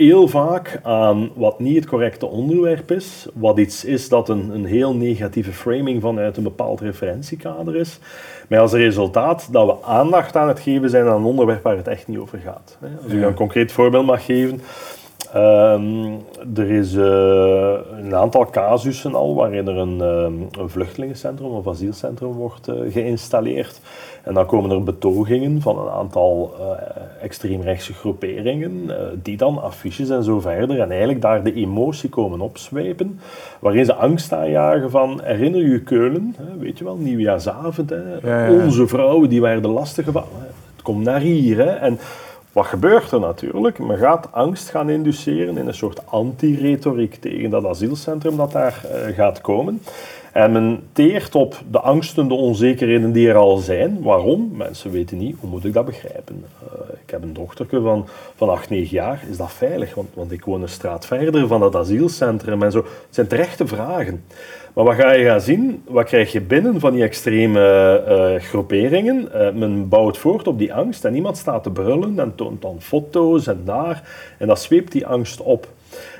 Heel 0.00 0.28
vaak 0.28 0.80
aan 0.82 1.30
wat 1.34 1.58
niet 1.58 1.76
het 1.76 1.86
correcte 1.86 2.26
onderwerp 2.26 2.90
is. 2.90 3.26
Wat 3.34 3.58
iets 3.58 3.84
is 3.84 4.08
dat 4.08 4.28
een, 4.28 4.50
een 4.50 4.64
heel 4.64 4.94
negatieve 4.94 5.52
framing 5.52 6.00
vanuit 6.02 6.36
een 6.36 6.42
bepaald 6.42 6.80
referentiekader 6.80 7.76
is. 7.76 7.98
Met 8.48 8.60
als 8.60 8.72
resultaat 8.72 9.52
dat 9.52 9.66
we 9.66 9.86
aandacht 9.86 10.36
aan 10.36 10.48
het 10.48 10.60
geven 10.60 10.90
zijn 10.90 11.06
aan 11.06 11.16
een 11.16 11.24
onderwerp 11.24 11.62
waar 11.62 11.76
het 11.76 11.88
echt 11.88 12.08
niet 12.08 12.18
over 12.18 12.38
gaat. 12.38 12.78
Als 13.02 13.12
ik 13.12 13.22
een 13.22 13.34
concreet 13.34 13.72
voorbeeld 13.72 14.06
mag 14.06 14.24
geven. 14.24 14.60
Um, 15.36 16.20
er 16.56 16.70
is 16.70 16.94
uh, 16.94 17.74
een 18.02 18.14
aantal 18.14 18.50
casussen 18.50 19.14
al 19.14 19.34
waarin 19.34 19.68
er 19.68 19.76
een, 19.76 20.00
um, 20.00 20.48
een 20.58 20.68
vluchtelingencentrum 20.68 21.50
of 21.50 21.68
asielcentrum 21.68 22.32
wordt 22.32 22.68
uh, 22.68 22.92
geïnstalleerd. 22.92 23.80
En 24.22 24.34
dan 24.34 24.46
komen 24.46 24.70
er 24.70 24.82
betogingen 24.82 25.60
van 25.60 25.78
een 25.78 25.88
aantal 25.88 26.54
uh, 26.60 26.66
extreemrechtse 27.22 27.92
groeperingen, 27.92 28.90
die 29.22 29.36
dan 29.36 29.62
affiches 29.62 30.08
en 30.08 30.24
zo 30.24 30.40
verder, 30.40 30.80
en 30.80 30.90
eigenlijk 30.90 31.22
daar 31.22 31.42
de 31.42 31.52
emotie 31.52 32.08
komen 32.08 32.40
opzwepen, 32.40 33.20
waarin 33.58 33.84
ze 33.84 33.94
angst 33.94 34.32
aanjagen 34.32 34.90
van, 34.90 35.20
herinner 35.22 35.68
je 35.68 35.80
Keulen, 35.82 36.34
hè, 36.36 36.58
weet 36.58 36.78
je 36.78 36.84
wel, 36.84 36.96
nieuwjaarsavond, 36.96 37.90
hè, 37.90 37.96
Ja, 38.22 38.46
ja. 38.46 38.64
onze 38.64 38.86
vrouwen 38.86 39.28
die 39.28 39.40
werden 39.40 39.70
lastiggevallen, 39.70 40.28
het 40.74 40.82
komt 40.82 41.04
naar 41.04 41.20
hier. 41.20 41.56
Hè, 41.56 41.70
en 41.70 41.98
wat 42.52 42.66
gebeurt 42.66 43.12
er 43.12 43.20
natuurlijk? 43.20 43.78
Men 43.78 43.98
gaat 43.98 44.28
angst 44.32 44.70
gaan 44.70 44.90
induceren 44.90 45.56
in 45.56 45.66
een 45.66 45.74
soort 45.74 46.06
anti-retoriek 46.06 47.14
tegen 47.14 47.50
dat 47.50 47.64
asielcentrum 47.64 48.36
dat 48.36 48.52
daar 48.52 48.82
uh, 48.84 49.16
gaat 49.16 49.40
komen. 49.40 49.82
En 50.32 50.52
men 50.52 50.82
teert 50.92 51.34
op 51.34 51.62
de 51.70 51.80
angsten, 51.80 52.28
de 52.28 52.34
onzekerheden 52.34 53.12
die 53.12 53.28
er 53.28 53.36
al 53.36 53.56
zijn. 53.56 54.02
Waarom? 54.02 54.50
Mensen 54.56 54.90
weten 54.90 55.18
niet, 55.18 55.36
hoe 55.40 55.50
moet 55.50 55.64
ik 55.64 55.72
dat 55.72 55.84
begrijpen? 55.84 56.44
Uh, 56.62 56.80
ik 57.02 57.10
heb 57.10 57.22
een 57.22 57.32
dochterke 57.32 57.80
van, 57.80 58.08
van 58.36 58.48
8, 58.48 58.70
9 58.70 58.96
jaar. 58.96 59.24
Is 59.30 59.36
dat 59.36 59.52
veilig? 59.52 59.94
Want, 59.94 60.08
want 60.14 60.32
ik 60.32 60.44
woon 60.44 60.62
een 60.62 60.68
straat 60.68 61.06
verder 61.06 61.46
van 61.46 61.60
dat 61.60 61.76
asielcentrum 61.76 62.62
en 62.62 62.72
zo. 62.72 62.78
Het 62.78 63.14
zijn 63.14 63.26
terechte 63.26 63.66
vragen. 63.66 64.24
Maar 64.74 64.84
wat 64.84 64.94
ga 64.94 65.12
je 65.12 65.24
gaan 65.24 65.40
zien? 65.40 65.82
Wat 65.86 66.04
krijg 66.04 66.32
je 66.32 66.40
binnen 66.40 66.80
van 66.80 66.92
die 66.92 67.02
extreme 67.02 68.02
uh, 68.08 68.42
groeperingen? 68.42 69.28
Uh, 69.34 69.50
men 69.52 69.88
bouwt 69.88 70.18
voort 70.18 70.46
op 70.46 70.58
die 70.58 70.74
angst 70.74 71.04
en 71.04 71.14
iemand 71.14 71.36
staat 71.36 71.62
te 71.62 71.70
brullen 71.70 72.18
en 72.18 72.34
toont 72.34 72.62
dan 72.62 72.76
foto's 72.80 73.46
en 73.46 73.60
daar. 73.64 74.02
En 74.38 74.46
dat 74.46 74.60
zweept 74.60 74.92
die 74.92 75.06
angst 75.06 75.40
op. 75.40 75.68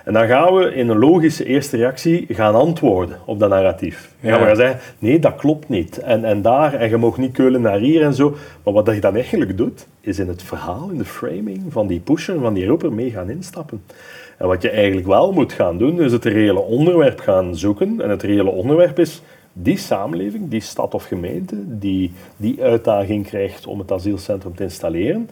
En 0.04 0.12
dan 0.12 0.26
gaan 0.26 0.54
we 0.54 0.74
in 0.74 0.88
een 0.88 0.98
logische 0.98 1.44
eerste 1.44 1.76
reactie 1.76 2.26
gaan 2.28 2.54
antwoorden 2.54 3.16
op 3.24 3.38
dat 3.38 3.50
narratief. 3.50 4.14
Dan 4.20 4.30
gaan 4.30 4.40
we 4.40 4.46
gaan 4.46 4.56
zeggen, 4.56 4.80
nee, 4.98 5.18
dat 5.18 5.34
klopt 5.34 5.68
niet. 5.68 5.98
En, 5.98 6.24
en 6.24 6.42
daar, 6.42 6.74
en 6.74 6.88
je 6.88 6.96
mag 6.96 7.16
niet 7.16 7.32
keulen 7.32 7.60
naar 7.60 7.78
hier 7.78 8.02
en 8.02 8.14
zo. 8.14 8.36
Maar 8.64 8.74
wat 8.74 8.86
je 8.86 9.00
dan 9.00 9.14
eigenlijk 9.14 9.56
doet, 9.56 9.86
is 10.00 10.18
in 10.18 10.28
het 10.28 10.42
verhaal, 10.42 10.88
in 10.90 10.98
de 10.98 11.04
framing 11.04 11.62
van 11.68 11.86
die 11.86 12.00
pusher, 12.00 12.40
van 12.40 12.54
die 12.54 12.66
roeper, 12.66 12.92
mee 12.92 13.10
gaan 13.10 13.30
instappen. 13.30 13.82
En 14.38 14.46
wat 14.46 14.62
je 14.62 14.70
eigenlijk 14.70 15.06
wel 15.06 15.32
moet 15.32 15.52
gaan 15.52 15.78
doen, 15.78 16.00
is 16.00 16.12
het 16.12 16.24
reële 16.24 16.60
onderwerp 16.60 17.20
gaan 17.20 17.56
zoeken. 17.56 18.00
En 18.00 18.10
het 18.10 18.22
reële 18.22 18.50
onderwerp 18.50 18.98
is 18.98 19.22
die 19.52 19.76
samenleving, 19.76 20.48
die 20.48 20.60
stad 20.60 20.94
of 20.94 21.04
gemeente, 21.04 21.56
die 21.78 22.12
die 22.36 22.62
uitdaging 22.62 23.26
krijgt 23.26 23.66
om 23.66 23.78
het 23.78 23.92
asielcentrum 23.92 24.54
te 24.54 24.62
installeren. 24.62 25.30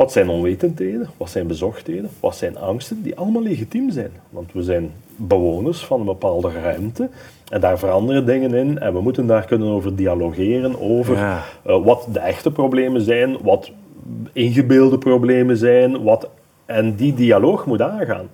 Wat 0.00 0.12
zijn 0.12 0.28
onwetendheden? 0.28 1.08
Wat 1.16 1.30
zijn 1.30 1.46
bezorgdheden? 1.46 2.10
Wat 2.20 2.36
zijn 2.36 2.58
angsten? 2.58 3.02
Die 3.02 3.16
allemaal 3.16 3.42
legitiem 3.42 3.90
zijn. 3.90 4.10
Want 4.30 4.52
we 4.52 4.62
zijn 4.62 4.90
bewoners 5.16 5.84
van 5.84 6.00
een 6.00 6.06
bepaalde 6.06 6.50
ruimte. 6.62 7.08
En 7.48 7.60
daar 7.60 7.78
veranderen 7.78 8.26
dingen 8.26 8.54
in. 8.54 8.78
En 8.78 8.92
we 8.92 9.00
moeten 9.00 9.26
daar 9.26 9.44
kunnen 9.44 9.68
over 9.68 9.96
dialogeren. 9.96 10.80
Over 10.80 11.16
Ja. 11.16 11.42
uh, 11.66 11.84
wat 11.84 12.06
de 12.12 12.18
echte 12.18 12.50
problemen 12.50 13.00
zijn. 13.00 13.36
Wat 13.42 13.70
ingebeelde 14.32 14.98
problemen 14.98 15.56
zijn. 15.56 16.02
Wat 16.02 16.28
en 16.66 16.94
die 16.94 17.14
dialoog 17.14 17.66
moet 17.66 17.82
aangaan. 17.82 18.28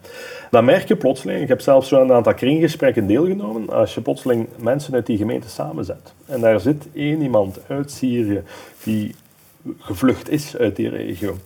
Dan 0.51 0.65
merk 0.65 0.89
je 0.89 0.97
plotseling, 0.97 1.41
ik 1.43 1.49
heb 1.49 1.61
zelfs 1.61 1.89
zo 1.89 1.97
aan 1.97 2.09
een 2.11 2.17
aantal 2.17 2.35
kringgesprekken 2.35 3.07
deelgenomen, 3.07 3.71
als 3.71 3.95
je 3.95 4.01
plotseling 4.01 4.47
mensen 4.57 4.95
uit 4.95 5.07
die 5.07 5.17
gemeente 5.17 5.49
samenzet. 5.49 6.13
En 6.27 6.41
daar 6.41 6.61
zit 6.61 6.89
één 6.95 7.23
iemand 7.23 7.61
uit 7.69 7.91
Syrië 7.91 8.43
die 8.83 9.15
gevlucht 9.79 10.31
is 10.31 10.57
uit 10.57 10.77
die 10.77 10.89
regio. 10.89 11.37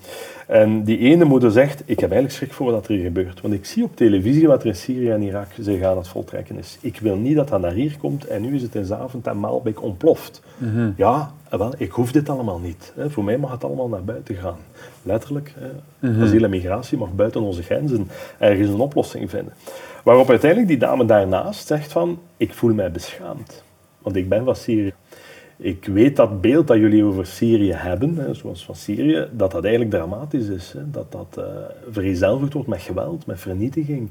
En 0.46 0.84
die 0.84 0.98
ene 0.98 1.24
moeder 1.24 1.50
zegt, 1.50 1.82
ik 1.84 2.00
heb 2.00 2.10
eigenlijk 2.10 2.32
schrik 2.32 2.52
voor 2.52 2.72
wat 2.72 2.88
er 2.88 2.94
hier 2.94 3.04
gebeurt. 3.04 3.40
Want 3.40 3.54
ik 3.54 3.64
zie 3.64 3.84
op 3.84 3.96
televisie 3.96 4.46
wat 4.46 4.62
er 4.62 4.68
in 4.68 4.76
Syrië 4.76 5.10
en 5.10 5.22
Irak 5.22 5.46
zich 5.58 5.82
aan 5.82 5.96
het 5.96 6.08
voltrekken 6.08 6.58
is. 6.58 6.78
Ik 6.80 6.98
wil 6.98 7.16
niet 7.16 7.36
dat 7.36 7.48
dat 7.48 7.60
naar 7.60 7.72
hier 7.72 7.96
komt 7.98 8.26
en 8.26 8.42
nu 8.42 8.54
is 8.54 8.62
het 8.62 8.74
in 8.74 8.84
Zavend 8.84 9.26
en 9.26 9.38
Maalbeek 9.38 9.82
ontploft. 9.82 10.42
Ja, 10.96 11.32
wel, 11.50 11.72
ik 11.76 11.90
hoef 11.90 12.12
dit 12.12 12.28
allemaal 12.28 12.58
niet. 12.58 12.92
Hè. 12.96 13.10
Voor 13.10 13.24
mij 13.24 13.38
mag 13.38 13.50
het 13.50 13.64
allemaal 13.64 13.88
naar 13.88 14.04
buiten 14.04 14.34
gaan. 14.34 14.58
Letterlijk, 15.02 15.54
hè. 15.58 16.22
asiel 16.22 16.44
en 16.44 16.50
migratie 16.50 16.98
mag 16.98 17.14
buiten 17.14 17.40
onze 17.40 17.62
grenzen 17.62 18.08
ergens 18.38 18.68
een 18.68 18.80
oplossing 18.80 19.30
vinden. 19.30 19.52
Waarop 20.04 20.28
uiteindelijk 20.30 20.70
die 20.70 20.78
dame 20.78 21.04
daarnaast 21.04 21.66
zegt 21.66 21.92
van, 21.92 22.18
ik 22.36 22.54
voel 22.54 22.74
mij 22.74 22.90
beschaamd. 22.90 23.62
Want 23.98 24.16
ik 24.16 24.28
ben 24.28 24.44
van 24.44 24.56
Syrië. 24.56 24.92
Ik 25.62 25.84
weet 25.84 26.16
dat 26.16 26.40
beeld 26.40 26.66
dat 26.66 26.76
jullie 26.76 27.04
over 27.04 27.26
Syrië 27.26 27.72
hebben, 27.72 28.16
hè, 28.16 28.34
zoals 28.34 28.64
van 28.64 28.74
Syrië, 28.74 29.28
dat 29.32 29.50
dat 29.50 29.64
eigenlijk 29.64 29.94
dramatisch 29.94 30.48
is. 30.48 30.72
Hè. 30.72 30.90
Dat 30.90 31.12
dat 31.12 31.36
uh, 31.38 31.44
vereenzelvigd 31.90 32.52
wordt 32.52 32.68
met 32.68 32.82
geweld, 32.82 33.26
met 33.26 33.40
vernietiging. 33.40 34.10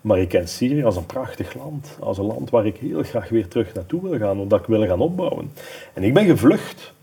Maar 0.00 0.18
ik 0.18 0.28
ken 0.28 0.48
Syrië 0.48 0.84
als 0.84 0.96
een 0.96 1.06
prachtig 1.06 1.54
land. 1.54 1.96
Als 2.00 2.18
een 2.18 2.24
land 2.24 2.50
waar 2.50 2.66
ik 2.66 2.76
heel 2.76 3.02
graag 3.02 3.28
weer 3.28 3.48
terug 3.48 3.74
naartoe 3.74 4.02
wil 4.02 4.18
gaan, 4.18 4.38
omdat 4.38 4.60
ik 4.60 4.66
wil 4.66 4.86
gaan 4.86 5.00
opbouwen. 5.00 5.50
En 5.92 6.02
ik 6.02 6.14
ben 6.14 6.24
gevlucht 6.24 6.94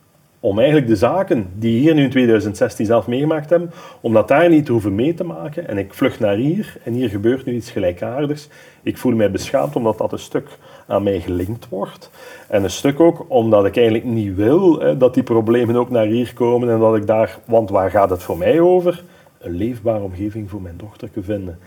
om 0.43 0.57
eigenlijk 0.57 0.87
de 0.87 0.95
zaken 0.95 1.47
die 1.55 1.79
hier 1.79 1.93
nu 1.93 2.03
in 2.03 2.09
2016 2.09 2.85
zelf 2.85 3.07
meegemaakt 3.07 3.49
hebben, 3.49 3.71
om 4.01 4.13
dat 4.13 4.27
daar 4.27 4.49
niet 4.49 4.65
te 4.65 4.71
hoeven 4.71 4.95
mee 4.95 5.13
te 5.13 5.23
maken. 5.23 5.67
En 5.67 5.77
ik 5.77 5.93
vlucht 5.93 6.19
naar 6.19 6.35
hier 6.35 6.77
en 6.83 6.93
hier 6.93 7.09
gebeurt 7.09 7.45
nu 7.45 7.53
iets 7.53 7.71
gelijkaardigs. 7.71 8.47
Ik 8.81 8.97
voel 8.97 9.15
mij 9.15 9.31
beschaamd 9.31 9.75
omdat 9.75 9.97
dat 9.97 10.11
een 10.11 10.19
stuk 10.19 10.47
aan 10.87 11.03
mij 11.03 11.19
gelinkt 11.19 11.69
wordt. 11.69 12.09
En 12.47 12.63
een 12.63 12.69
stuk 12.69 12.99
ook 12.99 13.25
omdat 13.27 13.65
ik 13.65 13.75
eigenlijk 13.75 14.05
niet 14.05 14.35
wil 14.35 14.79
hè, 14.79 14.97
dat 14.97 15.13
die 15.13 15.23
problemen 15.23 15.75
ook 15.75 15.89
naar 15.89 16.05
hier 16.05 16.33
komen 16.33 16.69
en 16.69 16.79
dat 16.79 16.95
ik 16.95 17.07
daar, 17.07 17.39
want 17.45 17.69
waar 17.69 17.89
gaat 17.89 18.09
het 18.09 18.23
voor 18.23 18.37
mij 18.37 18.59
over? 18.59 19.03
Een 19.39 19.55
leefbare 19.55 20.03
omgeving 20.03 20.49
voor 20.49 20.61
mijn 20.61 20.77
dochter 20.77 21.11
te 21.11 21.23
vinden. 21.23 21.59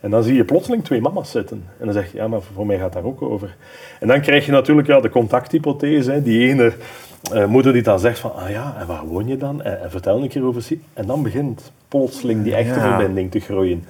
En 0.00 0.10
dan 0.10 0.22
zie 0.22 0.34
je 0.34 0.44
plotseling 0.44 0.84
twee 0.84 1.00
mama's 1.00 1.30
zitten. 1.30 1.64
En 1.78 1.84
dan 1.84 1.94
zeg 1.94 2.12
je, 2.12 2.18
ja, 2.18 2.28
maar 2.28 2.42
voor 2.54 2.66
mij 2.66 2.78
gaat 2.78 2.92
daar 2.92 3.04
ook 3.04 3.22
over. 3.22 3.56
En 4.00 4.08
dan 4.08 4.20
krijg 4.20 4.46
je 4.46 4.52
natuurlijk 4.52 4.88
ja, 4.88 5.00
de 5.00 5.08
contacthypothese, 5.08 6.22
die 6.22 6.48
ene 6.48 6.72
uh, 7.34 7.46
moeder 7.46 7.72
die 7.72 7.82
dan 7.82 8.00
zegt 8.00 8.18
van, 8.18 8.34
ah 8.34 8.50
ja, 8.50 8.74
en 8.78 8.86
waar 8.86 9.06
woon 9.06 9.26
je 9.26 9.36
dan? 9.36 9.62
En, 9.62 9.82
en 9.82 9.90
vertel 9.90 10.22
een 10.22 10.28
keer 10.28 10.44
over 10.44 10.64
En 10.94 11.06
dan 11.06 11.22
begint 11.22 11.72
plotseling 11.88 12.42
die 12.42 12.54
echte 12.54 12.80
ja. 12.80 12.88
verbinding 12.88 13.30
te 13.30 13.40
groeien. 13.40 13.84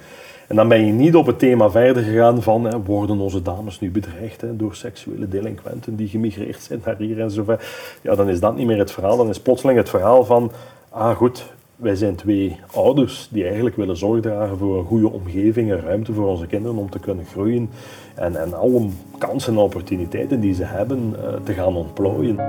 En 0.47 0.55
dan 0.55 0.67
ben 0.67 0.85
je 0.85 0.91
niet 0.91 1.15
op 1.15 1.25
het 1.25 1.39
thema 1.39 1.69
verder 1.69 2.03
gegaan 2.03 2.41
van, 2.41 2.63
hè, 2.63 2.81
worden 2.81 3.19
onze 3.19 3.41
dames 3.41 3.79
nu 3.79 3.91
bedreigd 3.91 4.41
hè, 4.41 4.55
door 4.55 4.75
seksuele 4.75 5.27
delinquenten 5.27 5.95
die 5.95 6.07
gemigreerd 6.07 6.61
zijn 6.61 6.81
naar 6.85 6.95
hier 6.97 7.21
en 7.21 7.31
zo 7.31 7.45
Ja, 8.01 8.15
dan 8.15 8.29
is 8.29 8.39
dat 8.39 8.55
niet 8.55 8.67
meer 8.67 8.77
het 8.77 8.91
verhaal. 8.91 9.17
Dan 9.17 9.29
is 9.29 9.39
plotseling 9.39 9.77
het 9.77 9.89
verhaal 9.89 10.25
van, 10.25 10.51
ah 10.89 11.15
goed, 11.15 11.53
wij 11.75 11.95
zijn 11.95 12.15
twee 12.15 12.59
ouders 12.73 13.27
die 13.31 13.43
eigenlijk 13.45 13.75
willen 13.75 13.97
zorg 13.97 14.21
dragen 14.21 14.57
voor 14.57 14.77
een 14.77 14.85
goede 14.85 15.11
omgeving 15.11 15.71
en 15.71 15.81
ruimte 15.81 16.13
voor 16.13 16.27
onze 16.27 16.47
kinderen 16.47 16.77
om 16.77 16.89
te 16.89 16.99
kunnen 16.99 17.25
groeien 17.25 17.69
en, 18.15 18.35
en 18.35 18.53
alle 18.53 18.87
kansen 19.17 19.53
en 19.53 19.59
opportuniteiten 19.59 20.39
die 20.39 20.53
ze 20.53 20.63
hebben 20.63 21.15
uh, 21.17 21.33
te 21.43 21.53
gaan 21.53 21.75
ontplooien. 21.75 22.39